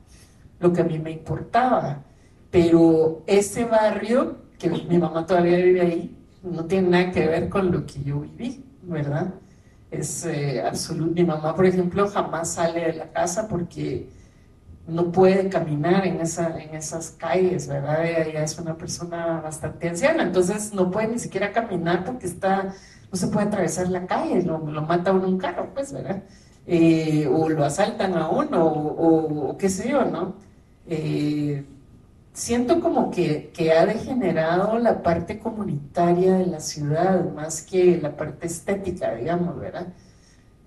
lo 0.59 0.73
que 0.73 0.81
a 0.81 0.85
mí 0.85 0.99
me 0.99 1.11
importaba. 1.11 2.03
Pero 2.51 3.23
ese 3.27 3.65
barrio, 3.65 4.37
que 4.59 4.71
mi 4.71 4.99
mamá 4.99 5.27
todavía 5.27 5.59
vive 5.59 5.81
ahí, 5.81 6.17
no 6.43 6.65
tiene 6.65 6.89
nada 6.89 7.11
que 7.13 7.27
ver 7.27 7.49
con 7.49 7.71
lo 7.71 7.87
que 7.87 8.03
yo 8.03 8.21
viví, 8.21 8.65
¿verdad? 8.83 9.35
Es 9.91 10.25
eh, 10.25 10.63
absoluto. 10.63 11.13
Mi 11.15 11.25
mamá, 11.25 11.55
por 11.55 11.67
ejemplo, 11.67 12.09
jamás 12.09 12.55
sale 12.55 12.81
de 12.81 12.93
la 12.95 13.13
casa 13.13 13.47
porque 13.47 14.09
no 14.87 15.13
puede 15.13 15.49
caminar 15.49 16.07
en, 16.07 16.21
esa, 16.21 16.59
en 16.61 16.75
esas 16.75 17.11
calles, 17.11 17.69
¿verdad? 17.69 18.05
Ella 18.05 18.43
es 18.43 18.59
una 18.59 18.77
persona 18.77 19.41
bastante 19.41 19.89
anciana, 19.89 20.25
entonces 20.25 20.75
no 20.75 20.91
puede 20.91 21.09
ni 21.09 21.19
siquiera 21.19 21.53
caminar 21.53 22.05
porque 22.05 22.27
está, 22.27 22.75
no 23.11 23.17
se 23.19 23.29
puede 23.29 23.47
atravesar 23.47 23.89
la 23.89 24.07
calle, 24.07 24.43
lo, 24.43 24.59
lo 24.59 24.83
mata 24.83 25.13
uno 25.13 25.29
un 25.29 25.39
carro, 25.39 25.71
pues, 25.75 25.93
¿verdad? 25.93 26.23
Eh, 26.67 27.27
o 27.29 27.49
lo 27.49 27.65
asaltan 27.65 28.15
a 28.15 28.29
uno, 28.29 28.67
o, 28.67 29.57
qué 29.59 29.69
sé 29.69 29.91
yo, 29.91 30.05
¿no? 30.05 30.35
Eh, 30.87 31.65
siento 32.33 32.81
como 32.81 33.11
que, 33.11 33.51
que, 33.55 33.73
ha 33.73 33.87
degenerado 33.87 34.79
la 34.79 35.03
parte 35.03 35.39
comunitaria 35.39 36.39
de 36.39 36.47
la 36.47 36.61
ciudad 36.61 37.33
más 37.33 37.63
que 37.63 37.99
la 38.01 38.17
parte 38.17 38.47
estética, 38.47 39.15
digamos, 39.15 39.59
¿verdad? 39.59 39.89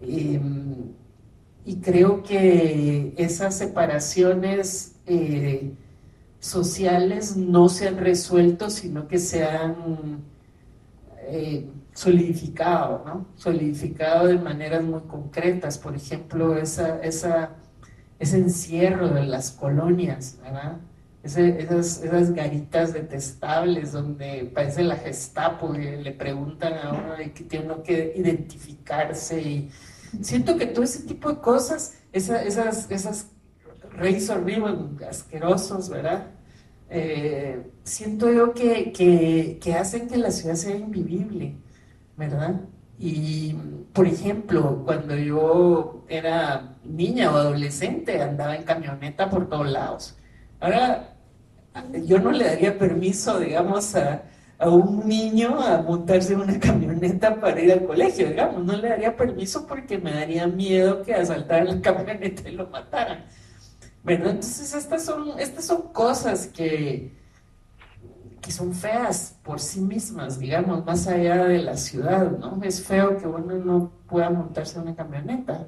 Eh, 0.02 0.40
y 1.66 1.78
creo 1.78 2.22
que 2.24 3.14
esas 3.18 3.58
separaciones 3.58 4.96
eh, 5.08 5.74
sociales 6.40 7.36
no 7.36 7.70
se 7.70 7.88
han 7.88 7.98
resuelto, 7.98 8.70
sino 8.70 9.08
que 9.08 9.18
se 9.18 9.44
han 9.44 10.24
eh, 11.28 11.68
solidificado, 11.94 13.04
¿no? 13.06 13.26
Solidificado 13.36 14.28
de 14.28 14.38
maneras 14.38 14.84
muy 14.84 15.02
concretas. 15.02 15.80
Por 15.80 15.96
ejemplo, 15.96 16.56
esa, 16.56 17.00
esa, 17.02 17.56
ese 18.20 18.38
encierro 18.38 19.10
de 19.10 19.26
las 19.26 19.52
colonias, 19.52 20.38
¿verdad? 20.44 20.78
esas, 21.26 22.34
garitas 22.34 22.94
detestables 22.94 23.92
donde 23.92 24.52
parece 24.54 24.84
la 24.84 24.96
Gestapo 24.96 25.74
y 25.74 26.04
le 26.04 26.12
preguntan 26.12 26.74
a 26.74 26.92
uno 26.92 27.16
de 27.16 27.34
que 27.34 27.44
tiene 27.44 27.66
uno 27.66 27.82
que 27.82 28.14
identificarse 28.16 29.42
y 29.42 29.72
siento 30.22 30.58
que 30.58 30.68
todo 30.68 30.84
ese 30.84 31.04
tipo 31.04 31.32
de 31.32 31.40
cosas, 31.40 31.98
esas, 32.12 32.90
esas 32.90 33.28
razor 33.92 34.44
asquerosos, 35.10 35.90
¿verdad? 35.90 36.28
Eh, 36.90 37.72
siento 37.84 38.32
yo 38.32 38.54
que, 38.54 38.92
que 39.62 39.74
hacen 39.74 40.08
que 40.08 40.18
la 40.18 40.32
ciudad 40.32 40.56
sea 40.56 40.76
invivible, 40.76 41.56
¿verdad? 42.18 42.62
Y, 43.00 43.54
por 43.94 44.08
ejemplo, 44.08 44.84
cuando 44.86 45.16
yo 45.16 46.04
era 46.08 46.78
niña 46.84 47.32
o 47.32 47.36
adolescente, 47.36 48.22
andaba 48.22 48.56
en 48.56 48.64
camioneta 48.64 49.30
por 49.30 49.50
todos 49.50 49.70
lados. 49.70 50.16
Ahora, 50.60 51.16
yo 52.06 52.20
no 52.20 52.32
le 52.32 52.46
daría 52.46 52.78
permiso, 52.78 53.40
digamos, 53.40 53.96
a, 53.96 54.24
a 54.58 54.70
un 54.70 55.08
niño 55.08 55.60
a 55.60 55.82
montarse 55.82 56.34
en 56.34 56.42
una 56.42 56.60
camioneta 56.60 57.40
para 57.40 57.60
ir 57.60 57.72
al 57.72 57.86
colegio, 57.86 58.30
digamos. 58.30 58.64
No 58.64 58.74
le 58.74 58.90
daría 58.90 59.16
permiso 59.16 59.66
porque 59.68 59.98
me 59.98 60.14
daría 60.14 60.48
miedo 60.48 61.02
que 61.02 61.14
asaltaran 61.14 61.68
la 61.68 61.82
camioneta 61.82 62.50
y 62.50 62.54
lo 62.54 62.68
mataran. 62.68 63.26
Bueno, 64.04 64.30
entonces 64.30 64.74
estas 64.74 65.04
son, 65.04 65.40
estas 65.40 65.66
son 65.66 65.82
cosas 65.92 66.48
que, 66.48 67.12
que 68.40 68.52
son 68.52 68.74
feas 68.74 69.36
por 69.44 69.60
sí 69.60 69.82
mismas, 69.82 70.38
digamos, 70.38 70.86
más 70.86 71.08
allá 71.08 71.46
de 71.46 71.58
la 71.60 71.76
ciudad, 71.76 72.32
¿no? 72.38 72.60
Es 72.64 72.84
feo 72.84 73.18
que 73.18 73.28
uno 73.28 73.56
no 73.56 73.92
pueda 74.08 74.30
montarse 74.30 74.78
en 74.78 74.84
una 74.84 74.96
camioneta, 74.96 75.66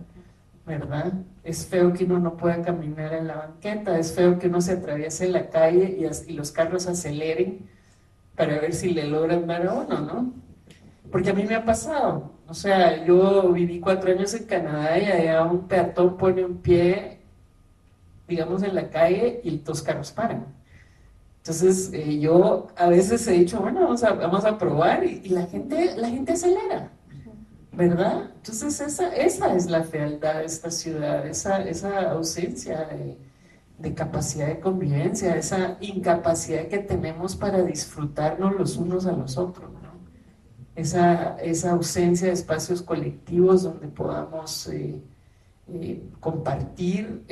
¿verdad? 0.68 1.14
Es 1.44 1.66
feo 1.66 1.94
que 1.94 2.06
uno 2.06 2.20
no 2.20 2.38
pueda 2.38 2.62
caminar 2.62 3.14
en 3.14 3.28
la 3.28 3.38
banqueta, 3.38 3.98
es 3.98 4.14
feo 4.14 4.38
que 4.38 4.48
uno 4.48 4.62
se 4.62 4.74
atraviese 4.74 5.28
la 5.30 5.50
calle 5.50 5.98
y 6.28 6.34
los 6.34 6.52
carros 6.52 6.86
aceleren 6.86 7.68
para 8.38 8.60
ver 8.60 8.74
si 8.74 8.92
le 8.92 9.06
logran 9.06 9.48
dar 9.48 9.68
a 9.68 9.74
uno, 9.74 10.00
¿no? 10.00 10.34
Porque 11.12 11.32
a 11.32 11.34
mí 11.34 11.44
me 11.44 11.56
ha 11.56 11.66
pasado, 11.66 12.32
o 12.48 12.54
sea, 12.54 13.04
yo 13.04 13.52
viví 13.52 13.80
cuatro 13.80 14.12
años 14.12 14.34
en 14.36 14.46
Canadá 14.46 14.98
y 15.00 15.06
allá 15.06 15.44
un 15.44 15.68
peatón 15.68 16.18
pone 16.18 16.46
un 16.46 16.58
pie, 16.58 17.20
digamos, 18.28 18.62
en 18.62 18.76
la 18.76 18.90
calle 18.90 19.42
y 19.44 19.58
dos 19.58 19.82
carros 19.82 20.12
paran. 20.12 20.46
Entonces, 21.38 21.92
eh, 21.94 22.20
yo 22.20 22.68
a 22.76 22.90
veces 22.90 23.28
he 23.28 23.32
dicho, 23.32 23.60
bueno, 23.60 23.82
vamos 23.82 24.04
a, 24.04 24.14
vamos 24.14 24.46
a 24.46 24.58
probar 24.58 25.04
y, 25.04 25.30
la, 25.30 25.48
gente, 25.48 25.96
la 25.98 26.10
gente 26.10 26.34
acelera, 26.34 26.92
¿verdad? 27.72 28.30
Entonces, 28.36 28.80
esa, 28.82 29.16
esa 29.16 29.56
es 29.56 29.68
la 29.68 29.84
fealdad 29.84 30.40
de 30.40 30.46
esta 30.46 30.70
ciudad, 30.70 31.26
esa, 31.26 31.64
esa 31.64 32.12
ausencia 32.12 32.86
de, 32.86 33.18
de 33.78 33.94
capacidad 33.94 34.48
de 34.48 34.60
convivencia, 34.60 35.36
esa 35.36 35.78
incapacidad 35.82 36.68
que 36.68 36.80
tenemos 36.80 37.36
para 37.36 37.62
disfrutarnos 37.62 38.56
los 38.56 38.78
unos 38.78 39.06
a 39.06 39.12
los 39.12 39.38
otros, 39.38 39.72
¿no? 39.72 39.88
esa, 40.76 41.38
esa, 41.38 41.72
ausencia 41.72 42.28
de 42.28 42.34
espacios 42.34 42.82
colectivos 42.82 43.64
donde 43.64 43.88
podamos 43.88 44.68
eh, 44.68 45.00
eh, 45.68 46.04
compartir 46.20 47.24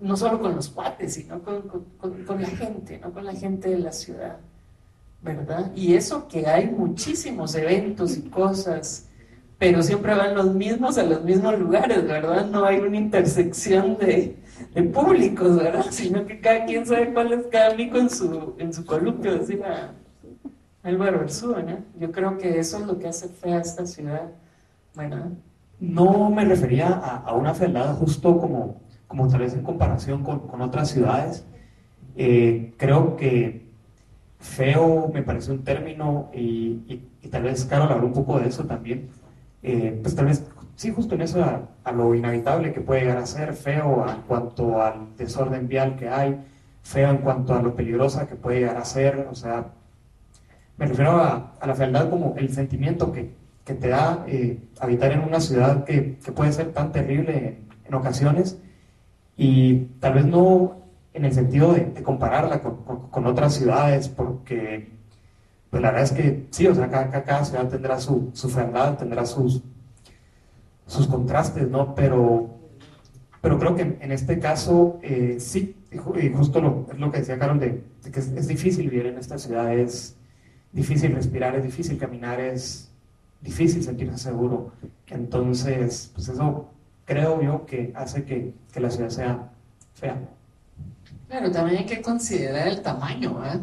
no 0.00 0.16
solo 0.16 0.40
con 0.40 0.54
los 0.54 0.68
cuates, 0.68 1.14
sino 1.14 1.42
con, 1.42 1.62
con, 1.98 2.42
la 2.42 2.48
gente, 2.48 2.98
¿no? 2.98 3.12
con 3.12 3.24
la 3.24 3.34
gente 3.34 3.70
de 3.70 3.78
la 3.78 3.92
ciudad, 3.92 4.38
¿verdad? 5.22 5.72
Y 5.74 5.94
eso 5.94 6.28
que 6.28 6.46
hay 6.46 6.68
muchísimos 6.68 7.54
eventos 7.54 8.16
y 8.16 8.22
cosas, 8.22 9.08
pero 9.58 9.82
siempre 9.82 10.14
van 10.14 10.34
los 10.34 10.54
mismos 10.54 10.98
a 10.98 11.04
los 11.04 11.24
mismos 11.24 11.58
lugares, 11.58 12.06
¿verdad? 12.06 12.46
No 12.46 12.64
hay 12.64 12.78
una 12.78 12.96
intersección 12.96 13.96
de, 13.96 14.36
de 14.74 14.82
públicos, 14.84 15.56
¿verdad? 15.56 15.86
Sino 15.90 16.26
que 16.26 16.40
cada 16.40 16.64
quien 16.64 16.86
sabe 16.86 17.12
cuál 17.12 17.32
es 17.32 17.46
cada 17.46 17.72
amigo 17.72 17.98
en 17.98 18.10
su, 18.10 18.54
en 18.58 18.72
su 18.72 18.84
columpio, 18.84 19.38
decía 19.38 19.92
Álvaro 20.82 21.20
Arzúa, 21.20 21.62
¿no? 21.62 21.78
Yo 21.98 22.12
creo 22.12 22.38
que 22.38 22.58
eso 22.58 22.78
es 22.78 22.86
lo 22.86 22.98
que 22.98 23.08
hace 23.08 23.28
fea 23.28 23.60
esta 23.60 23.86
ciudad, 23.86 24.30
¿verdad? 24.94 25.28
No 25.78 26.30
me 26.30 26.44
refería 26.44 26.88
a, 26.88 27.16
a 27.18 27.34
una 27.34 27.54
fealdad 27.54 27.94
justo 27.96 28.38
como 28.38 28.86
como 29.06 29.28
tal 29.28 29.40
vez 29.40 29.54
en 29.54 29.62
comparación 29.62 30.22
con, 30.22 30.40
con 30.40 30.60
otras 30.60 30.90
ciudades. 30.90 31.44
Eh, 32.16 32.74
creo 32.76 33.16
que 33.16 33.66
feo 34.38 35.10
me 35.12 35.22
parece 35.22 35.52
un 35.52 35.64
término 35.64 36.30
y, 36.34 37.02
y, 37.22 37.28
tal 37.28 37.42
vez 37.42 37.64
Carol 37.64 37.90
habló 37.90 38.06
un 38.06 38.12
poco 38.12 38.38
de 38.38 38.48
eso 38.48 38.64
también. 38.64 39.08
Eh, 39.62 39.98
pues 40.02 40.14
tal 40.14 40.26
vez, 40.26 40.44
sí, 40.76 40.92
justo 40.94 41.14
en 41.14 41.22
eso 41.22 41.42
a, 41.42 41.92
lo 41.92 42.14
inhabitable 42.14 42.72
que 42.72 42.80
puede 42.80 43.02
llegar 43.02 43.18
a 43.18 43.26
ser, 43.26 43.54
feo 43.54 44.06
en 44.08 44.22
cuanto 44.22 44.80
al 44.82 45.16
desorden 45.16 45.66
vial 45.66 45.96
que 45.96 46.08
hay, 46.08 46.38
feo 46.82 47.10
en 47.10 47.18
cuanto 47.18 47.54
a 47.54 47.62
lo 47.62 47.74
peligrosa 47.74 48.28
que 48.28 48.36
puede 48.36 48.60
llegar 48.60 48.76
a 48.76 48.84
ser, 48.84 49.26
o 49.30 49.34
sea, 49.34 49.66
me 50.76 50.86
refiero 50.86 51.12
a, 51.12 51.54
la 51.66 51.74
fealdad 51.74 52.10
como 52.10 52.34
el 52.36 52.52
sentimiento 52.52 53.10
que, 53.10 53.34
que 53.64 53.74
te 53.74 53.88
da 53.88 54.24
eh, 54.28 54.60
habitar 54.78 55.12
en 55.12 55.20
una 55.20 55.40
ciudad 55.40 55.84
que, 55.84 56.18
que, 56.18 56.32
puede 56.32 56.52
ser 56.52 56.72
tan 56.72 56.92
terrible 56.92 57.58
en, 57.84 57.94
ocasiones 57.94 58.58
y 59.36 59.86
tal 60.00 60.14
vez 60.14 60.26
no 60.26 60.82
en 61.14 61.24
el 61.24 61.32
sentido 61.32 61.72
de, 61.72 62.02
compararla 62.02 62.60
con, 62.60 63.08
con, 63.10 63.26
otras 63.26 63.54
ciudades, 63.54 64.08
porque 64.08 64.92
pues 65.70 65.82
la 65.82 65.90
verdad 65.90 66.04
es 66.04 66.12
que 66.12 66.46
sí, 66.50 66.66
o 66.68 66.74
sea, 66.74 66.90
cada, 66.90 67.10
cada 67.10 67.44
ciudad 67.44 67.68
tendrá 67.68 67.98
su, 67.98 68.30
su 68.34 68.48
fealdad, 68.50 68.98
tendrá 68.98 69.24
sus, 69.24 69.62
sus 70.86 71.06
contrastes, 71.06 71.68
¿no? 71.68 71.94
Pero, 71.94 72.50
pero 73.40 73.58
creo 73.58 73.74
que 73.74 73.96
en, 74.00 74.12
este 74.12 74.38
caso 74.38 74.98
eh, 75.02 75.36
sí, 75.38 75.76
y 75.90 76.28
justo 76.30 76.60
lo, 76.60 76.86
es 76.92 76.98
lo 76.98 77.10
que 77.10 77.18
decía 77.18 77.38
Carol, 77.38 77.60
de, 77.60 77.82
que 78.10 78.20
es, 78.20 78.28
es, 78.28 78.48
difícil 78.48 78.90
vivir 78.90 79.06
en 79.06 79.18
esta 79.18 79.38
ciudad, 79.38 79.72
es 79.72 80.16
difícil 80.72 81.14
respirar, 81.14 81.54
es 81.56 81.64
difícil 81.64 81.98
caminar, 81.98 82.40
es 82.40 82.90
difícil 83.40 83.82
sentirse 83.82 84.18
seguro. 84.18 84.72
Entonces, 85.08 86.10
pues 86.14 86.28
eso 86.28 86.70
creo 87.04 87.40
yo 87.40 87.66
que 87.66 87.92
hace 87.94 88.24
que, 88.24 88.52
que 88.72 88.80
la 88.80 88.90
ciudad 88.90 89.10
sea 89.10 89.52
fea. 89.94 90.18
Claro, 91.28 91.50
también 91.50 91.78
hay 91.78 91.86
que 91.86 92.02
considerar 92.02 92.68
el 92.68 92.82
tamaño, 92.82 93.42
¿eh? 93.44 93.58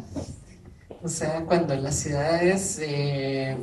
O 1.01 1.07
sea, 1.07 1.45
cuando 1.45 1.75
las 1.75 1.95
ciudades 1.95 2.79
eh, 2.81 3.57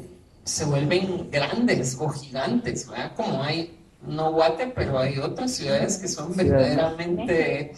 se 0.51 0.65
vuelven 0.65 1.31
grandes 1.31 1.97
o 2.01 2.09
gigantes, 2.09 2.89
¿verdad? 2.89 3.13
Como 3.17 3.43
hay, 3.43 3.79
no 4.03 4.33
Guate, 4.33 4.67
pero 4.75 4.99
hay 4.99 5.17
otras 5.19 5.53
ciudades 5.53 5.99
que 5.99 6.09
son 6.09 6.35
verdaderamente 6.35 7.73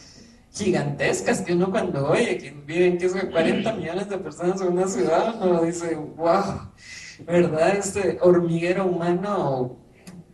gigantescas, 0.53 1.43
que 1.43 1.53
uno 1.53 1.71
cuando 1.71 2.09
oye 2.09 2.39
que 2.39 2.51
viven 2.51 2.97
que 2.97 3.09
40 3.09 3.73
millones 3.75 4.09
de 4.09 4.19
personas 4.19 4.61
en 4.63 4.69
una 4.69 4.89
ciudad, 4.89 5.37
uno 5.43 5.63
dice, 5.63 5.95
wow, 5.95 6.71
¿verdad? 7.27 7.77
Este 7.77 8.19
hormiguero 8.23 8.87
humano 8.87 9.77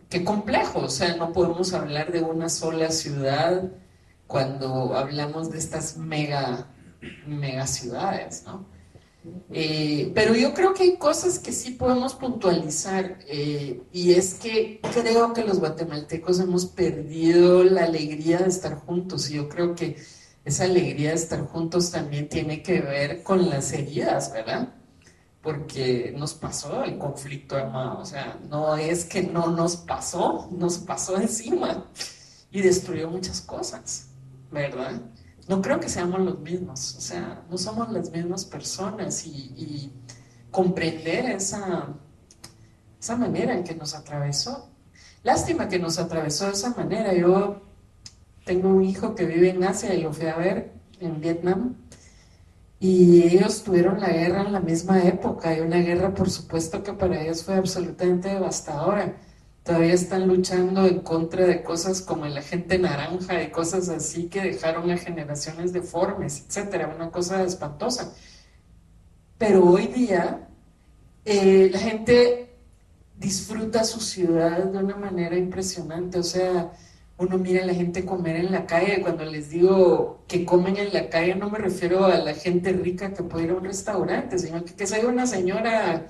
qué 0.09 0.23
complejo, 0.23 0.79
o 0.79 0.89
sea, 0.89 1.17
no 1.17 1.33
podemos 1.33 1.73
hablar 1.73 2.11
de 2.11 2.21
una 2.21 2.47
sola 2.47 2.89
ciudad 2.89 3.69
cuando 4.27 4.95
hablamos 4.95 5.51
de 5.51 5.57
estas 5.57 5.97
mega, 5.97 6.67
mega 7.27 7.67
ciudades, 7.67 8.43
¿no? 8.45 8.65
Eh, 9.51 10.11
pero 10.15 10.33
yo 10.33 10.53
creo 10.53 10.73
que 10.73 10.83
hay 10.83 10.97
cosas 10.97 11.39
que 11.39 11.51
sí 11.51 11.71
podemos 11.71 12.13
puntualizar 12.13 13.19
eh, 13.27 13.81
y 13.91 14.13
es 14.13 14.35
que 14.35 14.79
creo 14.93 15.33
que 15.33 15.43
los 15.43 15.59
guatemaltecos 15.59 16.39
hemos 16.39 16.65
perdido 16.67 17.63
la 17.65 17.83
alegría 17.83 18.37
de 18.37 18.47
estar 18.47 18.75
juntos 18.75 19.29
y 19.29 19.33
yo 19.33 19.49
creo 19.49 19.75
que 19.75 19.97
esa 20.45 20.63
alegría 20.63 21.09
de 21.09 21.15
estar 21.15 21.41
juntos 21.41 21.91
también 21.91 22.29
tiene 22.29 22.63
que 22.63 22.79
ver 22.79 23.21
con 23.23 23.49
las 23.49 23.73
heridas, 23.73 24.31
¿verdad? 24.31 24.73
porque 25.41 26.13
nos 26.17 26.33
pasó 26.33 26.83
el 26.83 26.97
conflicto 26.97 27.55
armado, 27.55 27.99
o 27.99 28.05
sea, 28.05 28.37
no 28.49 28.75
es 28.75 29.05
que 29.05 29.23
no 29.23 29.47
nos 29.47 29.77
pasó, 29.77 30.49
nos 30.51 30.79
pasó 30.79 31.17
encima 31.17 31.85
y 32.51 32.61
destruyó 32.61 33.09
muchas 33.09 33.41
cosas, 33.41 34.07
¿verdad? 34.51 35.01
No 35.49 35.63
creo 35.63 35.79
que 35.79 35.89
seamos 35.89 36.19
los 36.19 36.39
mismos, 36.41 36.95
o 36.95 37.01
sea, 37.01 37.43
no 37.49 37.57
somos 37.57 37.91
las 37.91 38.11
mismas 38.11 38.45
personas 38.45 39.25
y, 39.25 39.91
comprender 40.51 41.25
esa, 41.25 41.87
esa 42.99 43.15
manera 43.15 43.55
en 43.55 43.63
que 43.63 43.73
nos 43.73 43.95
atravesó. 43.95 44.69
Lástima 45.23 45.67
que 45.67 45.79
nos 45.79 45.97
atravesó 45.97 46.45
de 46.45 46.51
esa 46.51 46.69
manera. 46.75 47.13
Yo 47.13 47.61
tengo 48.45 48.69
un 48.69 48.83
hijo 48.83 49.15
que 49.15 49.25
vive 49.25 49.49
en 49.49 49.63
Asia 49.63 49.93
y 49.95 50.03
lo 50.03 50.13
fui 50.13 50.27
a 50.27 50.37
ver 50.37 50.71
en 50.99 51.19
Vietnam 51.19 51.75
y 52.79 53.23
ellos 53.23 53.63
tuvieron 53.63 53.99
la 53.99 54.09
guerra 54.09 54.43
en 54.43 54.53
la 54.53 54.59
misma 54.59 55.03
época 55.03 55.55
y 55.55 55.61
una 55.61 55.77
guerra 55.77 56.13
por 56.13 56.29
supuesto 56.29 56.81
que 56.83 56.93
para 56.93 57.21
ellos 57.21 57.43
fue 57.43 57.55
absolutamente 57.55 58.29
devastadora. 58.29 59.15
Todavía 59.69 59.93
están 59.93 60.27
luchando 60.27 60.87
en 60.87 61.01
contra 61.01 61.45
de 61.45 61.61
cosas 61.61 62.01
como 62.01 62.25
el 62.25 62.35
agente 62.35 62.79
naranja 62.79 63.43
y 63.43 63.51
cosas 63.51 63.87
así 63.89 64.23
que 64.27 64.41
dejaron 64.41 64.89
a 64.89 64.97
generaciones 64.97 65.73
deformes, 65.73 66.43
etcétera, 66.47 66.91
una 66.95 67.11
cosa 67.11 67.43
espantosa. 67.43 68.11
Pero 69.37 69.63
hoy 69.63 69.85
día 69.85 70.47
eh, 71.23 71.69
la 71.71 71.77
gente 71.77 72.49
disfruta 73.15 73.83
su 73.83 73.99
ciudad 73.99 74.57
de 74.57 74.79
una 74.79 74.95
manera 74.95 75.37
impresionante, 75.37 76.17
o 76.17 76.23
sea, 76.23 76.71
uno 77.19 77.37
mira 77.37 77.61
a 77.61 77.67
la 77.67 77.75
gente 77.75 78.05
comer 78.05 78.37
en 78.37 78.51
la 78.51 78.65
calle. 78.65 79.01
Cuando 79.03 79.23
les 79.23 79.51
digo 79.51 80.23
que 80.27 80.45
comen 80.45 80.77
en 80.77 80.91
la 80.93 81.09
calle, 81.09 81.35
no 81.35 81.51
me 81.51 81.59
refiero 81.59 82.05
a 82.05 82.17
la 82.17 82.33
gente 82.33 82.73
rica 82.73 83.13
que 83.13 83.21
puede 83.21 83.43
ir 83.43 83.51
a 83.51 83.57
un 83.57 83.65
restaurante, 83.65 84.39
sino 84.39 84.65
que, 84.65 84.73
que 84.73 85.05
una 85.05 85.27
señora 85.27 86.07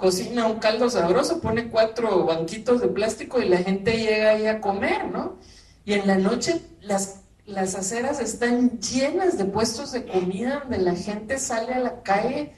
cocina 0.00 0.46
un 0.46 0.58
caldo 0.58 0.90
sabroso, 0.90 1.40
pone 1.40 1.68
cuatro 1.68 2.24
banquitos 2.24 2.80
de 2.80 2.88
plástico 2.88 3.40
y 3.40 3.48
la 3.48 3.58
gente 3.58 3.96
llega 3.96 4.30
ahí 4.30 4.46
a 4.46 4.60
comer, 4.60 5.06
¿no? 5.06 5.36
Y 5.84 5.92
en 5.92 6.06
la 6.06 6.18
noche 6.18 6.60
las, 6.80 7.20
las 7.46 7.74
aceras 7.74 8.20
están 8.20 8.80
llenas 8.80 9.38
de 9.38 9.44
puestos 9.44 9.92
de 9.92 10.06
comida 10.06 10.60
donde 10.60 10.78
la 10.78 10.94
gente 10.94 11.38
sale 11.38 11.74
a 11.74 11.78
la 11.78 12.02
calle 12.02 12.52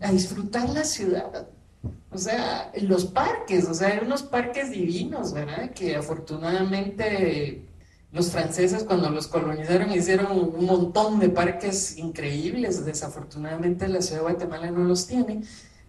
a 0.00 0.10
disfrutar 0.10 0.68
la 0.70 0.84
ciudad. 0.84 1.48
O 2.10 2.18
sea, 2.18 2.70
los 2.80 3.06
parques, 3.06 3.68
o 3.68 3.74
sea, 3.74 3.88
hay 3.88 3.98
unos 3.98 4.22
parques 4.22 4.70
divinos, 4.70 5.32
¿verdad? 5.32 5.70
Que 5.70 5.96
afortunadamente 5.96 7.66
los 8.12 8.30
franceses 8.30 8.84
cuando 8.84 9.10
los 9.10 9.26
colonizaron 9.26 9.92
hicieron 9.92 10.30
un 10.30 10.64
montón 10.64 11.18
de 11.18 11.28
parques 11.28 11.98
increíbles. 11.98 12.84
Desafortunadamente 12.84 13.88
la 13.88 14.00
ciudad 14.00 14.20
de 14.20 14.30
Guatemala 14.30 14.70
no 14.70 14.84
los 14.84 15.08
tiene, 15.08 15.42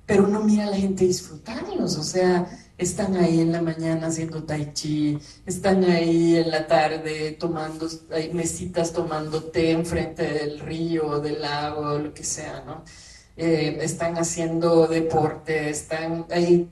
pero 0.06 0.26
uno 0.26 0.41
mira 0.41 0.65
a 0.65 0.72
la 0.72 0.78
gente 0.78 1.06
disfrutarlos, 1.06 1.98
o 1.98 2.04
sea, 2.04 2.48
están 2.78 3.15
ahí 3.15 3.39
en 3.39 3.52
la 3.52 3.62
mañana 3.62 4.08
haciendo 4.08 4.44
tai 4.44 4.74
chi, 4.74 5.18
están 5.46 5.84
ahí 5.86 6.36
en 6.36 6.52
la 6.52 6.68
tarde 6.68 7.32
tomando, 7.39 7.88
hay 8.12 8.34
mesitas 8.34 8.91
tomando 8.91 9.44
té 9.44 9.72
enfrente 9.72 10.24
del 10.24 10.60
río, 10.60 11.20
del 11.20 11.41
lago, 11.41 11.98
lo 11.98 12.13
que 12.13 12.24
sea, 12.24 12.63
¿no? 12.65 12.84
Eh, 13.38 13.80
están 13.82 14.18
haciendo 14.18 14.88
deporte, 14.88 15.70
están 15.70 16.26
ahí, 16.32 16.70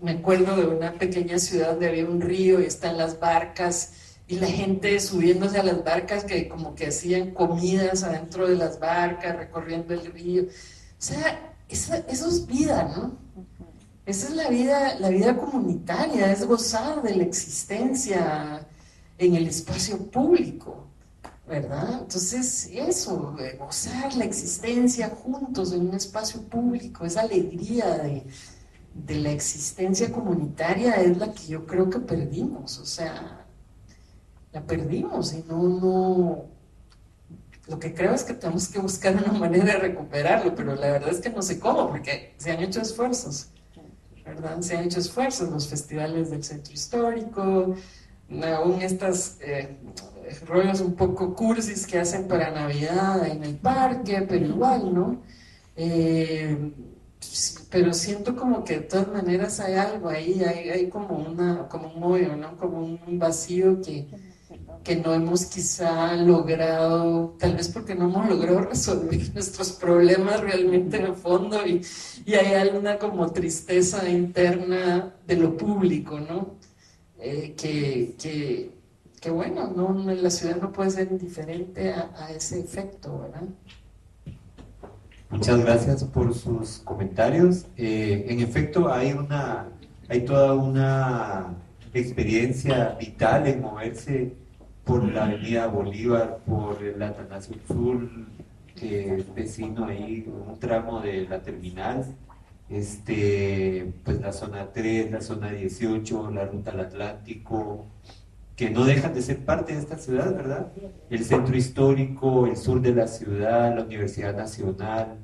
me 0.00 0.12
acuerdo 0.12 0.56
de 0.56 0.66
una 0.66 0.92
pequeña 0.92 1.38
ciudad 1.38 1.70
donde 1.72 1.88
había 1.88 2.06
un 2.06 2.20
río 2.20 2.60
y 2.60 2.66
están 2.66 2.96
las 2.98 3.18
barcas 3.18 3.92
y 4.26 4.36
la 4.36 4.46
gente 4.46 4.98
subiéndose 5.00 5.58
a 5.58 5.62
las 5.62 5.84
barcas 5.84 6.24
que 6.24 6.48
como 6.48 6.74
que 6.74 6.88
hacían 6.88 7.32
comidas 7.32 8.02
adentro 8.02 8.48
de 8.48 8.56
las 8.56 8.78
barcas, 8.78 9.36
recorriendo 9.36 9.94
el 9.94 10.06
río. 10.06 10.44
O 10.44 10.46
sea, 10.98 11.51
eso, 11.72 11.94
eso 12.08 12.28
es 12.28 12.46
vida, 12.46 12.92
¿no? 12.96 13.16
Esa 14.04 14.28
es 14.28 14.34
la 14.34 14.48
vida, 14.48 14.98
la 14.98 15.10
vida 15.10 15.36
comunitaria, 15.36 16.32
es 16.32 16.44
gozar 16.44 17.02
de 17.02 17.14
la 17.16 17.22
existencia 17.22 18.66
en 19.18 19.34
el 19.36 19.46
espacio 19.46 19.98
público. 20.10 20.88
¿verdad? 21.46 22.00
Entonces, 22.02 22.70
eso, 22.72 23.36
gozar 23.58 24.14
la 24.14 24.24
existencia 24.24 25.10
juntos 25.10 25.72
en 25.72 25.88
un 25.88 25.94
espacio 25.94 26.40
público, 26.42 27.04
esa 27.04 27.22
alegría 27.22 27.98
de, 27.98 28.24
de, 28.94 29.14
la 29.16 29.32
existencia 29.32 30.10
comunitaria 30.10 30.94
es 30.94 31.18
la 31.18 31.32
que 31.32 31.48
yo 31.48 31.66
creo 31.66 31.90
que 31.90 31.98
perdimos, 31.98 32.78
o 32.78 32.86
sea, 32.86 33.44
la 34.52 34.62
perdimos 34.62 35.34
y 35.34 35.44
no, 35.48 35.62
no, 35.62 36.44
lo 37.68 37.78
que 37.78 37.94
creo 37.94 38.14
es 38.14 38.24
que 38.24 38.34
tenemos 38.34 38.68
que 38.68 38.78
buscar 38.78 39.14
una 39.14 39.32
manera 39.32 39.64
de 39.64 39.78
recuperarlo, 39.78 40.54
pero 40.54 40.74
la 40.74 40.92
verdad 40.92 41.10
es 41.10 41.20
que 41.20 41.30
no 41.30 41.42
sé 41.42 41.58
cómo, 41.58 41.88
porque 41.88 42.34
se 42.36 42.50
han 42.50 42.60
hecho 42.60 42.80
esfuerzos, 42.80 43.48
¿verdad? 44.24 44.60
Se 44.60 44.76
han 44.76 44.84
hecho 44.84 44.98
esfuerzos, 44.98 45.50
los 45.50 45.68
festivales 45.68 46.30
del 46.30 46.42
centro 46.42 46.72
histórico, 46.72 47.74
aún 48.42 48.82
estas... 48.82 49.38
Eh, 49.40 49.76
rollos 50.46 50.80
un 50.80 50.94
poco 50.94 51.34
cursis 51.34 51.86
que 51.86 51.98
hacen 51.98 52.26
para 52.28 52.50
Navidad 52.50 53.26
en 53.26 53.44
el 53.44 53.56
parque, 53.56 54.24
pero 54.28 54.46
igual, 54.46 54.94
¿no? 54.94 55.22
Eh, 55.76 56.72
pero 57.70 57.94
siento 57.94 58.36
como 58.36 58.64
que 58.64 58.74
de 58.74 58.80
todas 58.82 59.08
maneras 59.08 59.60
hay 59.60 59.74
algo 59.74 60.08
ahí, 60.08 60.42
hay, 60.42 60.70
hay 60.70 60.88
como, 60.88 61.16
una, 61.16 61.68
como 61.68 61.92
un 61.92 62.02
hoyo, 62.02 62.36
¿no? 62.36 62.56
Como 62.56 62.80
un 62.80 63.18
vacío 63.18 63.80
que, 63.80 64.08
que 64.82 64.96
no 64.96 65.14
hemos 65.14 65.46
quizá 65.46 66.14
logrado, 66.16 67.36
tal 67.38 67.56
vez 67.56 67.68
porque 67.68 67.94
no 67.94 68.06
hemos 68.06 68.28
logrado 68.28 68.62
resolver 68.62 69.20
nuestros 69.34 69.72
problemas 69.72 70.40
realmente 70.40 70.96
en 70.96 71.06
el 71.06 71.14
fondo 71.14 71.66
y, 71.66 71.82
y 72.26 72.34
hay 72.34 72.54
alguna 72.54 72.98
como 72.98 73.30
tristeza 73.30 74.08
interna 74.08 75.14
de 75.26 75.36
lo 75.36 75.56
público, 75.56 76.18
¿no? 76.18 76.56
Eh, 77.18 77.54
que, 77.56 78.16
que, 79.20 79.30
bueno, 79.30 79.72
no, 79.76 79.94
la 80.12 80.30
ciudad 80.30 80.56
no 80.60 80.72
puede 80.72 80.90
ser 80.90 81.12
indiferente 81.12 81.92
a, 81.92 82.32
ese 82.34 82.58
efecto, 82.58 83.20
¿verdad? 83.20 83.44
Muchas 85.30 85.60
gracias 85.60 86.02
por 86.04 86.34
sus 86.34 86.80
comentarios. 86.80 87.66
Eh, 87.76 88.26
en 88.28 88.40
efecto, 88.40 88.92
hay 88.92 89.12
una, 89.12 89.68
hay 90.08 90.24
toda 90.24 90.54
una 90.54 91.54
experiencia 91.94 92.96
vital 92.98 93.46
en 93.46 93.60
moverse 93.60 94.41
por 94.84 95.10
la 95.12 95.24
Avenida 95.24 95.66
Bolívar, 95.66 96.38
por 96.46 96.82
el 96.82 97.02
Atanasio 97.02 97.56
Sur, 97.66 98.08
que 98.74 99.24
vecino 99.34 99.86
ahí, 99.86 100.26
un 100.48 100.58
tramo 100.58 101.00
de 101.00 101.28
la 101.28 101.40
terminal, 101.42 102.04
este, 102.68 103.92
pues 104.04 104.20
la 104.20 104.32
zona 104.32 104.72
3, 104.72 105.10
la 105.10 105.20
zona 105.20 105.50
18, 105.52 106.30
la 106.30 106.46
ruta 106.46 106.72
al 106.72 106.80
Atlántico, 106.80 107.86
que 108.56 108.70
no 108.70 108.84
dejan 108.84 109.14
de 109.14 109.22
ser 109.22 109.44
parte 109.44 109.74
de 109.74 109.80
esta 109.80 109.98
ciudad, 109.98 110.34
¿verdad? 110.34 110.72
El 111.10 111.24
centro 111.24 111.56
histórico, 111.56 112.46
el 112.46 112.56
sur 112.56 112.80
de 112.80 112.94
la 112.94 113.06
ciudad, 113.06 113.74
la 113.76 113.84
Universidad 113.84 114.36
Nacional, 114.36 115.18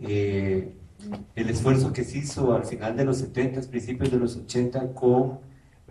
eh, 0.00 0.72
el 1.34 1.48
esfuerzo 1.48 1.92
que 1.92 2.04
se 2.04 2.18
hizo 2.18 2.54
al 2.54 2.64
final 2.64 2.96
de 2.96 3.04
los 3.04 3.18
70, 3.18 3.62
principios 3.70 4.10
de 4.10 4.18
los 4.18 4.36
80 4.36 4.92
con 4.94 5.40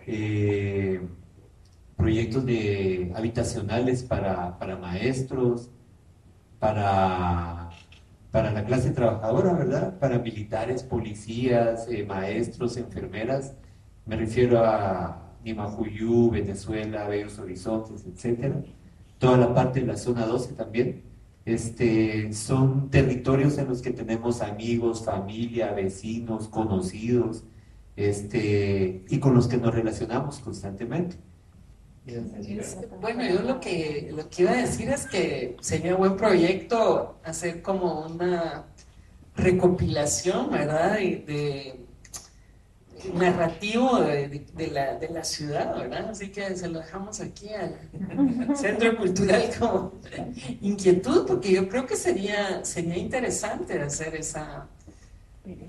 eh, 0.06 1.00
proyectos 1.98 2.46
de 2.46 3.12
habitacionales 3.16 4.04
para, 4.04 4.56
para 4.58 4.76
maestros, 4.76 5.68
para, 6.60 7.70
para 8.30 8.52
la 8.52 8.64
clase 8.64 8.90
trabajadora, 8.90 9.52
¿verdad? 9.52 9.98
Para 9.98 10.18
militares, 10.20 10.84
policías, 10.84 11.88
eh, 11.90 12.06
maestros, 12.06 12.76
enfermeras. 12.76 13.54
Me 14.06 14.16
refiero 14.16 14.64
a 14.64 15.34
Nimajuyú, 15.44 16.30
Venezuela, 16.30 17.08
Bellos 17.08 17.38
Horizontes, 17.40 18.06
etcétera. 18.06 18.62
Toda 19.18 19.36
la 19.36 19.52
parte 19.52 19.80
de 19.80 19.86
la 19.86 19.96
zona 19.96 20.24
12 20.24 20.54
también. 20.54 21.02
Este, 21.44 22.32
son 22.32 22.90
territorios 22.90 23.58
en 23.58 23.68
los 23.68 23.82
que 23.82 23.90
tenemos 23.90 24.40
amigos, 24.40 25.04
familia, 25.04 25.72
vecinos, 25.72 26.46
conocidos, 26.46 27.44
este, 27.96 29.04
y 29.08 29.18
con 29.18 29.34
los 29.34 29.48
que 29.48 29.56
nos 29.56 29.74
relacionamos 29.74 30.38
constantemente. 30.38 31.16
Bueno, 33.00 33.24
yo 33.26 33.42
lo 33.42 33.60
que, 33.60 34.10
lo 34.14 34.28
que 34.28 34.42
iba 34.42 34.52
a 34.52 34.56
decir 34.56 34.88
es 34.88 35.06
que 35.06 35.56
sería 35.60 35.94
buen 35.94 36.16
proyecto 36.16 37.18
hacer 37.24 37.62
como 37.62 38.06
una 38.06 38.64
recopilación, 39.36 40.50
¿verdad? 40.50 40.94
de 40.94 41.88
narrativo 43.14 44.00
de, 44.00 44.70
la, 44.72 44.96
de, 44.96 45.08
la, 45.08 45.24
ciudad, 45.24 45.76
¿verdad? 45.76 46.10
Así 46.10 46.30
que 46.30 46.56
se 46.56 46.68
lo 46.68 46.80
dejamos 46.80 47.20
aquí 47.20 47.48
al 47.50 47.76
Centro 48.56 48.96
Cultural 48.96 49.50
como 49.58 49.92
inquietud, 50.60 51.26
porque 51.26 51.52
yo 51.52 51.68
creo 51.68 51.86
que 51.86 51.96
sería, 51.96 52.64
sería 52.64 52.96
interesante 52.96 53.80
hacer 53.80 54.16
esa, 54.16 54.66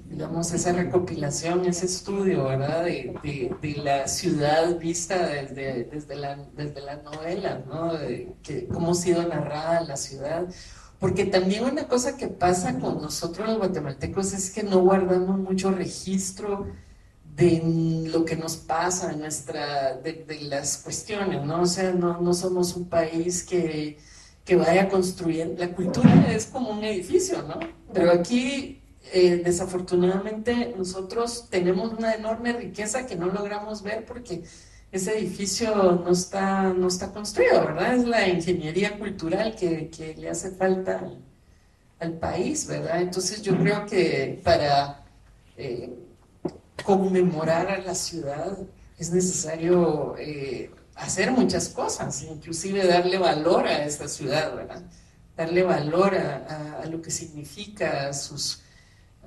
digamos, 0.09 0.51
esa 0.53 0.73
recopilación, 0.73 1.65
ese 1.65 1.85
estudio, 1.85 2.45
¿verdad? 2.45 2.83
De, 2.83 3.55
de 3.61 3.75
la 3.77 4.07
ciudad 4.07 4.77
vista 4.77 5.27
desde, 5.27 5.85
desde, 5.85 6.15
la, 6.15 6.37
desde 6.55 6.81
la 6.81 6.97
novela, 6.97 7.63
¿no? 7.67 7.93
De 7.93 8.33
que, 8.43 8.67
cómo 8.67 8.91
ha 8.91 8.95
sido 8.95 9.23
narrada 9.27 9.81
la 9.81 9.95
ciudad. 9.95 10.47
Porque 10.99 11.25
también 11.25 11.63
una 11.63 11.87
cosa 11.87 12.17
que 12.17 12.27
pasa 12.27 12.77
con 12.77 13.01
nosotros 13.01 13.47
los 13.47 13.57
guatemaltecos 13.57 14.33
es 14.33 14.51
que 14.51 14.63
no 14.63 14.79
guardamos 14.79 15.39
mucho 15.39 15.71
registro 15.71 16.67
de 17.37 18.09
lo 18.11 18.25
que 18.25 18.35
nos 18.35 18.57
pasa, 18.57 19.13
nuestra, 19.13 19.95
de, 19.95 20.25
las 20.41 20.77
cuestiones, 20.77 21.45
¿no? 21.45 21.61
O 21.61 21.65
sea, 21.65 21.93
no, 21.93 22.19
no 22.19 22.33
somos 22.33 22.75
un 22.75 22.89
país 22.89 23.43
que, 23.43 23.97
que, 24.43 24.57
vaya 24.57 24.89
construyendo, 24.89 25.57
la 25.57 25.73
cultura 25.73 26.33
es 26.33 26.47
como 26.47 26.71
un 26.71 26.83
edificio, 26.83 27.43
¿no? 27.43 27.59
Pero 27.93 28.11
aquí, 28.11 28.78
eh, 29.11 29.41
desafortunadamente, 29.43 30.73
nosotros 30.77 31.47
tenemos 31.49 31.93
una 31.93 32.13
enorme 32.13 32.53
riqueza 32.53 33.05
que 33.05 33.15
no 33.15 33.27
logramos 33.27 33.81
ver 33.83 34.05
porque 34.05 34.43
ese 34.91 35.17
edificio 35.17 36.01
no 36.03 36.11
está, 36.11 36.73
no 36.73 36.87
está 36.87 37.11
construido, 37.11 37.65
¿verdad? 37.65 37.95
Es 37.95 38.05
la 38.05 38.27
ingeniería 38.27 38.97
cultural 38.97 39.55
que, 39.55 39.89
que 39.89 40.15
le 40.15 40.29
hace 40.29 40.51
falta 40.51 41.09
al, 41.99 42.13
país, 42.13 42.65
¿verdad? 42.67 43.01
Entonces 43.01 43.41
yo 43.41 43.57
creo 43.57 43.85
que 43.85 44.41
para... 44.43 45.05
Eh, 45.57 46.05
conmemorar 46.83 47.69
a 47.69 47.77
la 47.79 47.95
ciudad, 47.95 48.57
es 48.97 49.11
necesario 49.11 50.15
eh, 50.17 50.71
hacer 50.95 51.31
muchas 51.31 51.69
cosas, 51.69 52.23
inclusive 52.23 52.85
darle 52.85 53.17
valor 53.17 53.67
a 53.67 53.85
esta 53.85 54.07
ciudad, 54.07 54.55
¿verdad? 54.55 54.83
Darle 55.35 55.63
valor 55.63 56.15
a, 56.15 56.85
lo 56.87 57.01
que 57.01 57.11
significa, 57.11 58.09
a 58.09 58.13
sus, 58.13 58.63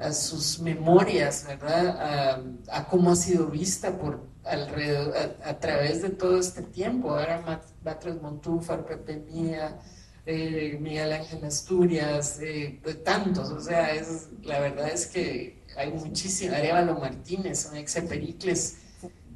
a 0.03 0.13
sus 0.13 0.59
memorias, 0.61 1.45
¿verdad? 1.47 2.45
A, 2.71 2.87
cómo 2.87 3.13
ha 3.13 3.17
sido 3.17 3.47
vista 3.47 3.97
por, 3.97 4.21
alrededor, 4.45 5.15
a, 5.45 5.59
través 5.59 6.03
de 6.03 6.11
todo 6.11 6.39
este 6.39 6.63
tiempo. 6.63 7.11
Ahora 7.11 7.63
Batres 7.83 8.21
Montúfar, 8.21 8.85
Pepe 8.85 9.17
Mía, 9.17 9.79
eh, 10.27 10.79
Miguel 10.81 11.13
Ángel 11.13 11.45
Asturias, 11.45 12.39
eh, 12.41 12.81
tantos. 13.05 13.51
O 13.51 13.61
sea, 13.61 13.95
es, 13.95 14.29
la 14.43 14.61
verdad 14.61 14.89
es 14.89 15.07
que 15.07 15.63
hay 15.77 15.93
muchísimo. 15.93 16.55
Arevalo 16.55 16.99
Martínez, 16.99 17.71
Exe 17.75 18.03
Pericles, 18.03 18.77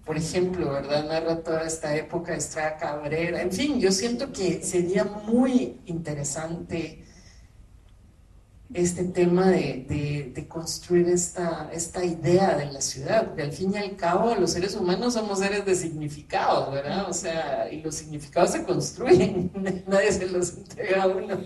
por 0.05 0.17
ejemplo, 0.17 0.73
¿verdad? 0.73 1.07
Narra 1.07 1.43
toda 1.43 1.67
esta 1.67 1.95
época 1.97 2.35
Estrada 2.35 2.77
Cabrera. 2.77 3.43
En 3.43 3.53
fin, 3.53 3.81
yo 3.81 3.91
siento 3.91 4.33
que 4.33 4.63
sería 4.63 5.05
muy 5.05 5.81
interesante 5.87 7.06
este 8.75 9.05
tema 9.05 9.49
de, 9.49 10.47
construir 10.49 11.09
esta, 11.09 11.71
esta 11.73 12.05
idea 12.05 12.57
de 12.57 12.67
la 12.67 12.81
ciudad, 12.81 13.27
porque 13.27 13.43
al 13.43 13.53
fin 13.53 13.73
y 13.75 13.77
al 13.77 13.97
cabo 13.97 14.35
los 14.35 14.53
seres 14.53 14.75
humanos 14.75 15.15
somos 15.15 15.39
seres 15.39 15.65
de 15.65 15.75
significados, 15.75 16.73
¿verdad? 16.73 17.09
O 17.09 17.13
sea, 17.13 17.71
y 17.71 17.83
los 17.83 17.95
significados 17.95 18.53
se 18.53 18.65
construyen, 18.65 19.51
nadie 19.87 20.13
se 20.13 20.27
los 20.27 20.57
entrega 20.57 21.05
a 21.05 21.07
uno 21.07 21.39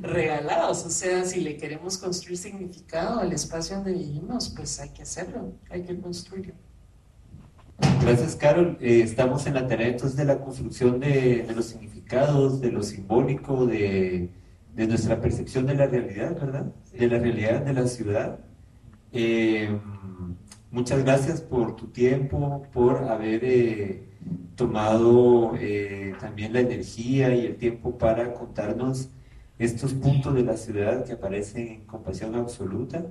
regalados, 0.00 0.84
o 0.86 0.90
sea, 0.90 1.24
si 1.24 1.40
le 1.40 1.56
queremos 1.56 1.98
construir 1.98 2.38
significado 2.38 3.20
al 3.20 3.32
espacio 3.32 3.76
donde 3.76 3.92
vivimos, 3.92 4.48
pues 4.50 4.78
hay 4.80 4.90
que 4.90 5.02
hacerlo, 5.02 5.52
hay 5.68 5.82
que 5.82 5.98
construirlo. 5.98 6.54
Gracias, 8.02 8.36
Carol. 8.36 8.76
Eh, 8.80 9.00
estamos 9.02 9.46
en 9.46 9.54
la 9.54 9.66
tarea 9.66 9.88
entonces 9.88 10.16
de 10.16 10.24
la 10.24 10.38
construcción 10.40 11.00
de 11.00 11.46
los 11.54 11.64
significados, 11.64 12.60
de 12.60 12.70
lo 12.70 12.82
simbólico, 12.82 13.66
de 13.66 14.28
de 14.74 14.86
nuestra 14.86 15.20
percepción 15.20 15.66
de 15.66 15.74
la 15.74 15.86
realidad, 15.86 16.38
¿verdad? 16.38 16.72
De 16.92 17.08
la 17.08 17.18
realidad 17.18 17.62
de 17.62 17.72
la 17.72 17.86
ciudad. 17.86 18.38
Eh, 19.12 19.68
muchas 20.70 21.02
gracias 21.04 21.40
por 21.40 21.76
tu 21.76 21.88
tiempo, 21.88 22.66
por 22.72 22.98
haber 23.04 23.44
eh, 23.44 24.02
tomado 24.54 25.54
eh, 25.58 26.14
también 26.20 26.52
la 26.52 26.60
energía 26.60 27.34
y 27.34 27.46
el 27.46 27.56
tiempo 27.56 27.98
para 27.98 28.32
contarnos 28.32 29.10
estos 29.58 29.92
puntos 29.92 30.34
de 30.34 30.42
la 30.42 30.56
ciudad 30.56 31.04
que 31.04 31.12
aparecen 31.12 31.68
en 31.68 31.84
compasión 31.84 32.34
absoluta. 32.34 33.04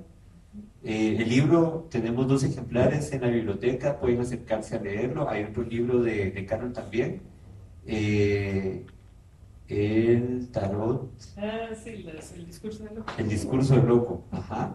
el 0.82 1.28
libro, 1.28 1.86
tenemos 1.90 2.26
dos 2.26 2.42
ejemplares 2.42 3.12
en 3.12 3.20
la 3.20 3.28
biblioteca, 3.28 4.00
pueden 4.00 4.20
acercarse 4.20 4.76
a 4.76 4.80
leerlo. 4.80 5.28
Hay 5.28 5.44
otro 5.44 5.62
libro 5.62 6.02
de, 6.02 6.30
de 6.30 6.46
Carol 6.46 6.72
también 6.72 7.20
el 9.70 10.50
tarot. 10.50 11.12
Ah, 11.36 11.68
sí, 11.82 12.04
el 12.36 12.46
discurso 12.46 12.84
del 12.84 12.96
loco. 12.96 13.12
El 13.16 13.28
discurso 13.28 13.74
del 13.76 13.86
loco, 13.86 14.24
ajá. 14.32 14.74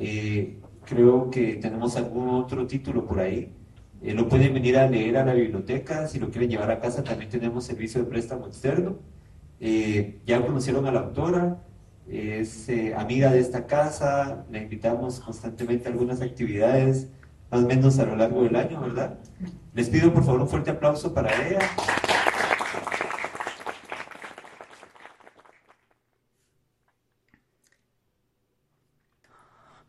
Eh, 0.00 0.58
creo 0.84 1.30
que 1.30 1.54
tenemos 1.56 1.96
algún 1.96 2.30
otro 2.30 2.66
título 2.66 3.06
por 3.06 3.20
ahí. 3.20 3.52
Eh, 4.02 4.12
lo 4.12 4.28
pueden 4.28 4.52
venir 4.52 4.76
a 4.76 4.88
leer 4.88 5.16
a 5.18 5.24
la 5.24 5.34
biblioteca. 5.34 6.08
Si 6.08 6.18
lo 6.18 6.30
quieren 6.30 6.50
llevar 6.50 6.70
a 6.72 6.80
casa, 6.80 7.04
también 7.04 7.30
tenemos 7.30 7.64
servicio 7.64 8.02
de 8.02 8.10
préstamo 8.10 8.48
externo. 8.48 8.98
Eh, 9.60 10.20
ya 10.26 10.44
conocieron 10.44 10.84
a 10.86 10.92
la 10.92 11.00
autora, 11.00 11.62
es 12.08 12.68
amiga 12.96 13.30
de 13.30 13.38
esta 13.38 13.66
casa. 13.66 14.44
La 14.50 14.58
invitamos 14.58 15.20
constantemente 15.20 15.88
a 15.88 15.92
algunas 15.92 16.20
actividades, 16.20 17.08
más 17.52 17.62
o 17.62 17.66
menos 17.68 18.00
a 18.00 18.04
lo 18.04 18.16
largo 18.16 18.42
del 18.42 18.56
año, 18.56 18.80
¿verdad? 18.80 19.20
Les 19.74 19.88
pido 19.88 20.12
por 20.12 20.24
favor 20.24 20.40
un 20.40 20.48
fuerte 20.48 20.72
aplauso 20.72 21.14
para 21.14 21.30
ella. 21.46 21.60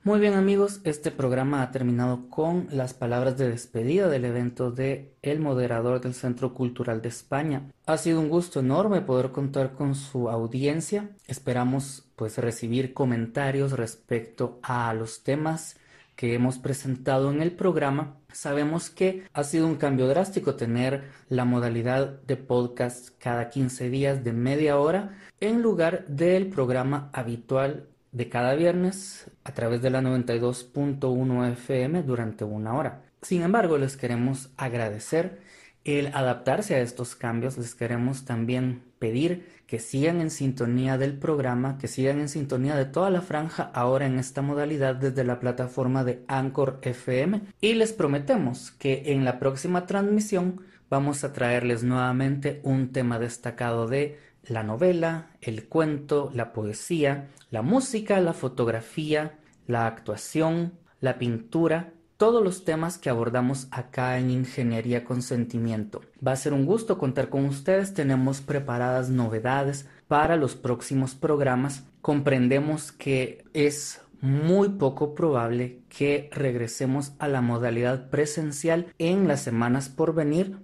Muy 0.05 0.19
bien 0.19 0.35
amigos, 0.35 0.81
este 0.83 1.09
programa 1.09 1.63
ha 1.63 1.71
terminado 1.71 2.29
con 2.29 2.67
las 2.69 2.93
palabras 2.93 3.39
de 3.39 3.49
despedida 3.49 4.07
del 4.07 4.25
evento 4.25 4.69
de 4.69 5.15
el 5.23 5.39
moderador 5.39 5.99
del 5.99 6.13
Centro 6.13 6.53
Cultural 6.53 7.01
de 7.01 7.09
España. 7.09 7.71
Ha 7.87 7.97
sido 7.97 8.19
un 8.19 8.29
gusto 8.29 8.59
enorme 8.59 9.01
poder 9.01 9.31
contar 9.31 9.73
con 9.73 9.95
su 9.95 10.29
audiencia. 10.29 11.09
Esperamos 11.25 12.07
pues 12.15 12.37
recibir 12.37 12.93
comentarios 12.93 13.71
respecto 13.71 14.59
a 14.61 14.93
los 14.93 15.23
temas 15.23 15.75
que 16.15 16.35
hemos 16.35 16.59
presentado 16.59 17.31
en 17.31 17.41
el 17.41 17.53
programa. 17.53 18.17
Sabemos 18.31 18.91
que 18.91 19.23
ha 19.33 19.43
sido 19.43 19.65
un 19.65 19.77
cambio 19.77 20.05
drástico 20.05 20.53
tener 20.53 21.05
la 21.29 21.45
modalidad 21.45 22.21
de 22.21 22.37
podcast 22.37 23.09
cada 23.17 23.49
15 23.49 23.89
días 23.89 24.23
de 24.23 24.33
media 24.33 24.77
hora 24.77 25.17
en 25.39 25.63
lugar 25.63 26.05
del 26.05 26.45
programa 26.45 27.09
habitual 27.11 27.87
de 28.11 28.29
cada 28.29 28.53
viernes 28.53 29.31
a 29.45 29.53
través 29.53 29.81
de 29.81 29.91
la 29.91 30.01
92.1 30.01 31.51
FM 31.53 32.03
durante 32.03 32.43
una 32.43 32.73
hora. 32.73 33.03
Sin 33.21 33.43
embargo, 33.43 33.77
les 33.77 33.95
queremos 33.95 34.49
agradecer 34.57 35.39
el 35.85 36.07
adaptarse 36.07 36.75
a 36.75 36.81
estos 36.81 37.15
cambios, 37.15 37.57
les 37.59 37.75
queremos 37.75 38.25
también 38.25 38.81
pedir 38.97 39.47
que 39.67 39.79
sigan 39.79 40.19
en 40.19 40.31
sintonía 40.31 40.97
del 40.97 41.17
programa, 41.17 41.77
que 41.77 41.87
sigan 41.87 42.19
en 42.19 42.27
sintonía 42.27 42.75
de 42.75 42.85
toda 42.85 43.11
la 43.11 43.21
franja 43.21 43.69
ahora 43.73 44.07
en 44.07 44.17
esta 44.17 44.41
modalidad 44.41 44.95
desde 44.95 45.23
la 45.23 45.39
plataforma 45.39 46.03
de 46.03 46.23
Anchor 46.27 46.79
FM 46.81 47.41
y 47.61 47.73
les 47.75 47.93
prometemos 47.93 48.71
que 48.71 49.13
en 49.13 49.25
la 49.25 49.37
próxima 49.37 49.85
transmisión 49.85 50.61
vamos 50.89 51.23
a 51.23 51.33
traerles 51.33 51.83
nuevamente 51.83 52.61
un 52.63 52.91
tema 52.91 53.19
destacado 53.19 53.87
de 53.87 54.17
la 54.47 54.63
novela, 54.63 55.31
el 55.41 55.67
cuento, 55.67 56.31
la 56.33 56.53
poesía, 56.53 57.29
la 57.51 57.61
música, 57.61 58.19
la 58.19 58.33
fotografía, 58.33 59.39
la 59.67 59.87
actuación, 59.87 60.73
la 60.99 61.17
pintura, 61.17 61.93
todos 62.17 62.43
los 62.43 62.63
temas 62.63 62.97
que 62.97 63.09
abordamos 63.09 63.67
acá 63.71 64.17
en 64.17 64.29
Ingeniería 64.29 65.03
con 65.03 65.21
Sentimiento. 65.21 66.01
Va 66.25 66.31
a 66.31 66.37
ser 66.37 66.53
un 66.53 66.65
gusto 66.65 66.97
contar 66.97 67.29
con 67.29 67.45
ustedes, 67.45 67.93
tenemos 67.93 68.41
preparadas 68.41 69.09
novedades 69.09 69.87
para 70.07 70.37
los 70.37 70.55
próximos 70.55 71.15
programas. 71.15 71.83
Comprendemos 72.01 72.91
que 72.91 73.43
es 73.53 74.01
muy 74.21 74.69
poco 74.69 75.13
probable 75.13 75.81
que 75.89 76.29
regresemos 76.31 77.13
a 77.19 77.27
la 77.27 77.41
modalidad 77.41 78.09
presencial 78.09 78.87
en 78.97 79.27
las 79.27 79.41
semanas 79.41 79.89
por 79.89 80.15
venir 80.15 80.57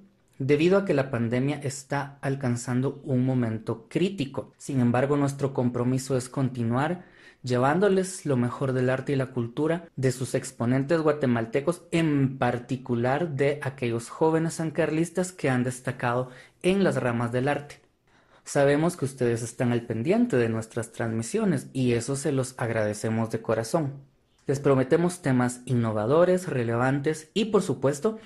debido 0.48 0.80
a 0.80 0.86
que 0.86 0.96
la 0.96 1.12
pandemia 1.12 1.60
está 1.62 2.18
alcanzando 2.22 3.00
un 3.04 3.26
momento 3.26 3.86
crítico. 3.88 4.54
Sin 4.58 4.80
embargo, 4.80 5.16
nuestro 5.16 5.54
compromiso 5.54 6.18
es 6.18 6.30
continuar 6.30 7.06
llevándoles 7.44 8.26
lo 8.26 8.38
mejor 8.38 8.74
del 8.74 8.90
arte 8.90 9.14
y 9.14 9.16
la 9.16 9.28
cultura 9.28 9.88
de 9.96 10.12
sus 10.12 10.34
exponentes 10.34 11.00
guatemaltecos, 11.02 11.84
en 11.92 12.40
particular 12.40 13.30
de 13.36 13.60
aquellos 13.62 14.10
jóvenes 14.10 14.56
sancarlistas 14.56 15.32
que 15.32 15.50
han 15.50 15.64
destacado 15.64 16.30
en 16.64 16.84
las 16.84 16.96
ramas 16.96 17.32
del 17.32 17.48
arte. 17.48 17.80
Sabemos 18.44 18.98
que 18.98 19.06
ustedes 19.06 19.44
están 19.44 19.72
al 19.72 19.84
pendiente 19.84 20.38
de 20.38 20.50
nuestras 20.50 20.92
transmisiones 20.92 21.68
y 21.72 21.94
eso 21.94 22.16
se 22.16 22.32
los 22.32 22.56
agradecemos 22.58 23.30
de 23.30 23.42
corazón. 23.42 23.94
Les 24.48 24.60
prometemos 24.60 25.22
temas 25.22 25.62
innovadores, 25.66 26.48
relevantes 26.48 27.30
y 27.36 27.46
por 27.46 27.62
supuesto 27.62 28.18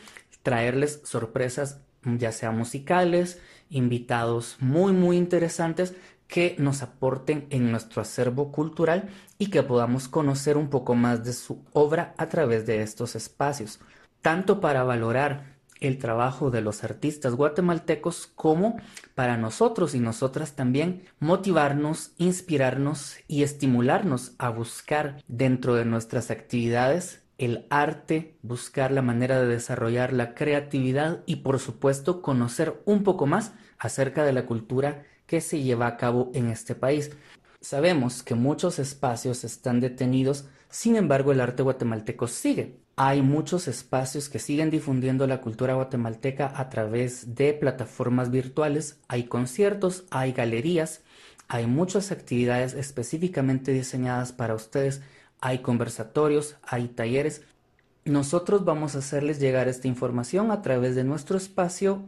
traerles 0.43 1.01
sorpresas 1.04 1.82
ya 2.06 2.32
sea 2.32 2.52
musicales, 2.52 3.41
invitados 3.70 4.58
muy 4.60 4.94
muy 4.94 5.18
interesantes 5.18 5.96
que 6.28 6.56
nos 6.60 6.82
aporten 6.82 7.48
en 7.50 7.72
nuestro 7.72 8.02
acervo 8.02 8.52
cultural 8.52 9.10
y 9.38 9.48
que 9.48 9.63
podamos 9.63 10.08
conocer 10.08 10.58
un 10.58 10.70
poco 10.70 10.96
más 10.96 11.24
de 11.24 11.34
su 11.34 11.63
obra 11.74 12.13
a 12.18 12.28
través 12.28 12.65
de 12.65 12.82
estos 12.82 13.15
espacios, 13.15 13.80
tanto 14.22 14.60
para 14.60 14.84
valorar 14.84 15.56
el 15.82 15.98
trabajo 15.98 16.52
de 16.52 16.62
los 16.62 16.84
artistas 16.84 17.36
guatemaltecos 17.36 18.28
como 18.28 18.78
para 19.13 19.38
nosotros 19.38 19.94
y 19.94 20.00
nosotras 20.00 20.54
también 20.54 21.04
motivarnos, 21.20 22.13
inspirarnos 22.18 23.18
y 23.28 23.44
estimularnos 23.44 24.34
a 24.38 24.50
buscar 24.50 25.22
dentro 25.28 25.76
de 25.76 25.86
nuestras 25.86 26.32
actividades 26.32 27.25
el 27.38 27.65
arte, 27.69 28.38
buscar 28.41 28.91
la 28.91 29.02
manera 29.02 29.39
de 29.41 29.48
desarrollar 29.48 30.13
la 30.13 30.34
creatividad 30.36 31.24
y 31.26 31.38
por 31.38 31.60
supuesto 31.60 32.21
conocer 32.21 32.82
un 32.86 33.04
poco 33.04 33.26
más 33.26 33.54
acerca 33.78 34.24
de 34.24 34.34
la 34.34 34.45
cultura 34.45 35.04
que 35.26 35.41
se 35.41 35.62
lleva 35.62 35.88
a 35.88 35.98
cabo 35.98 36.32
en 36.34 36.50
este 36.50 36.76
país. 36.76 37.12
Sabemos 37.60 38.24
que 38.24 38.36
muchos 38.36 38.80
espacios 38.80 39.43
están 39.43 39.80
detenidos, 39.80 40.45
sin 40.69 40.95
embargo 40.95 41.32
el 41.32 41.41
arte 41.41 41.63
guatemalteco 41.63 42.28
sigue. 42.28 42.78
Hay 42.95 43.21
muchos 43.21 43.67
espacios 43.67 44.30
que 44.30 44.39
siguen 44.39 44.69
difundiendo 44.69 45.28
la 45.28 45.41
cultura 45.41 45.74
guatemalteca 45.74 46.54
a 46.56 46.69
través 46.69 47.36
de 47.36 47.54
plataformas 47.54 48.32
virtuales, 48.32 49.00
hay 49.10 49.26
conciertos, 49.26 50.06
hay 50.12 50.32
galerías, 50.32 51.02
hay 51.48 51.67
muchas 51.67 52.12
actividades 52.12 52.74
específicamente 52.74 53.71
diseñadas 53.71 54.32
para 54.32 54.56
ustedes 54.56 55.02
hay 55.41 55.60
conversatorios, 55.60 56.56
hay 56.63 56.88
talleres. 56.88 57.43
Nosotros 58.06 58.65
vamos 58.65 58.95
a 58.95 59.00
hacerles 59.00 59.39
llegar 59.39 59.67
esta 59.67 59.88
información 59.88 60.52
a 60.52 60.62
través 60.62 60.95
de 60.95 61.04
nuestro 61.04 61.38
espacio 61.38 62.04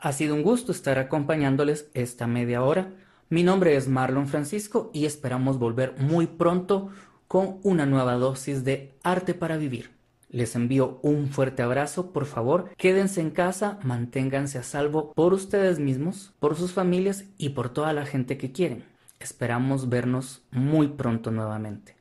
Ha 0.00 0.12
sido 0.12 0.34
un 0.34 0.42
gusto 0.42 0.72
estar 0.72 0.98
acompañándoles 0.98 1.88
esta 1.94 2.26
media 2.26 2.62
hora. 2.62 2.92
Mi 3.28 3.42
nombre 3.42 3.74
es 3.74 3.88
Marlon 3.88 4.28
Francisco 4.28 4.88
y 4.94 5.04
esperamos 5.04 5.58
volver 5.58 5.96
muy 5.98 6.28
pronto 6.28 6.90
con 7.26 7.58
una 7.64 7.84
nueva 7.84 8.14
dosis 8.14 8.62
de 8.62 8.92
arte 9.02 9.34
para 9.34 9.56
vivir. 9.56 9.90
Les 10.30 10.54
envío 10.54 11.00
un 11.02 11.26
fuerte 11.30 11.64
abrazo, 11.64 12.12
por 12.12 12.26
favor, 12.26 12.70
quédense 12.76 13.20
en 13.20 13.30
casa, 13.30 13.80
manténganse 13.82 14.58
a 14.58 14.62
salvo 14.62 15.12
por 15.12 15.34
ustedes 15.34 15.80
mismos, 15.80 16.34
por 16.38 16.54
sus 16.54 16.72
familias 16.72 17.24
y 17.36 17.48
por 17.48 17.68
toda 17.68 17.92
la 17.92 18.06
gente 18.06 18.38
que 18.38 18.52
quieren. 18.52 18.84
Esperamos 19.18 19.88
vernos 19.88 20.42
muy 20.52 20.86
pronto 20.86 21.32
nuevamente. 21.32 21.95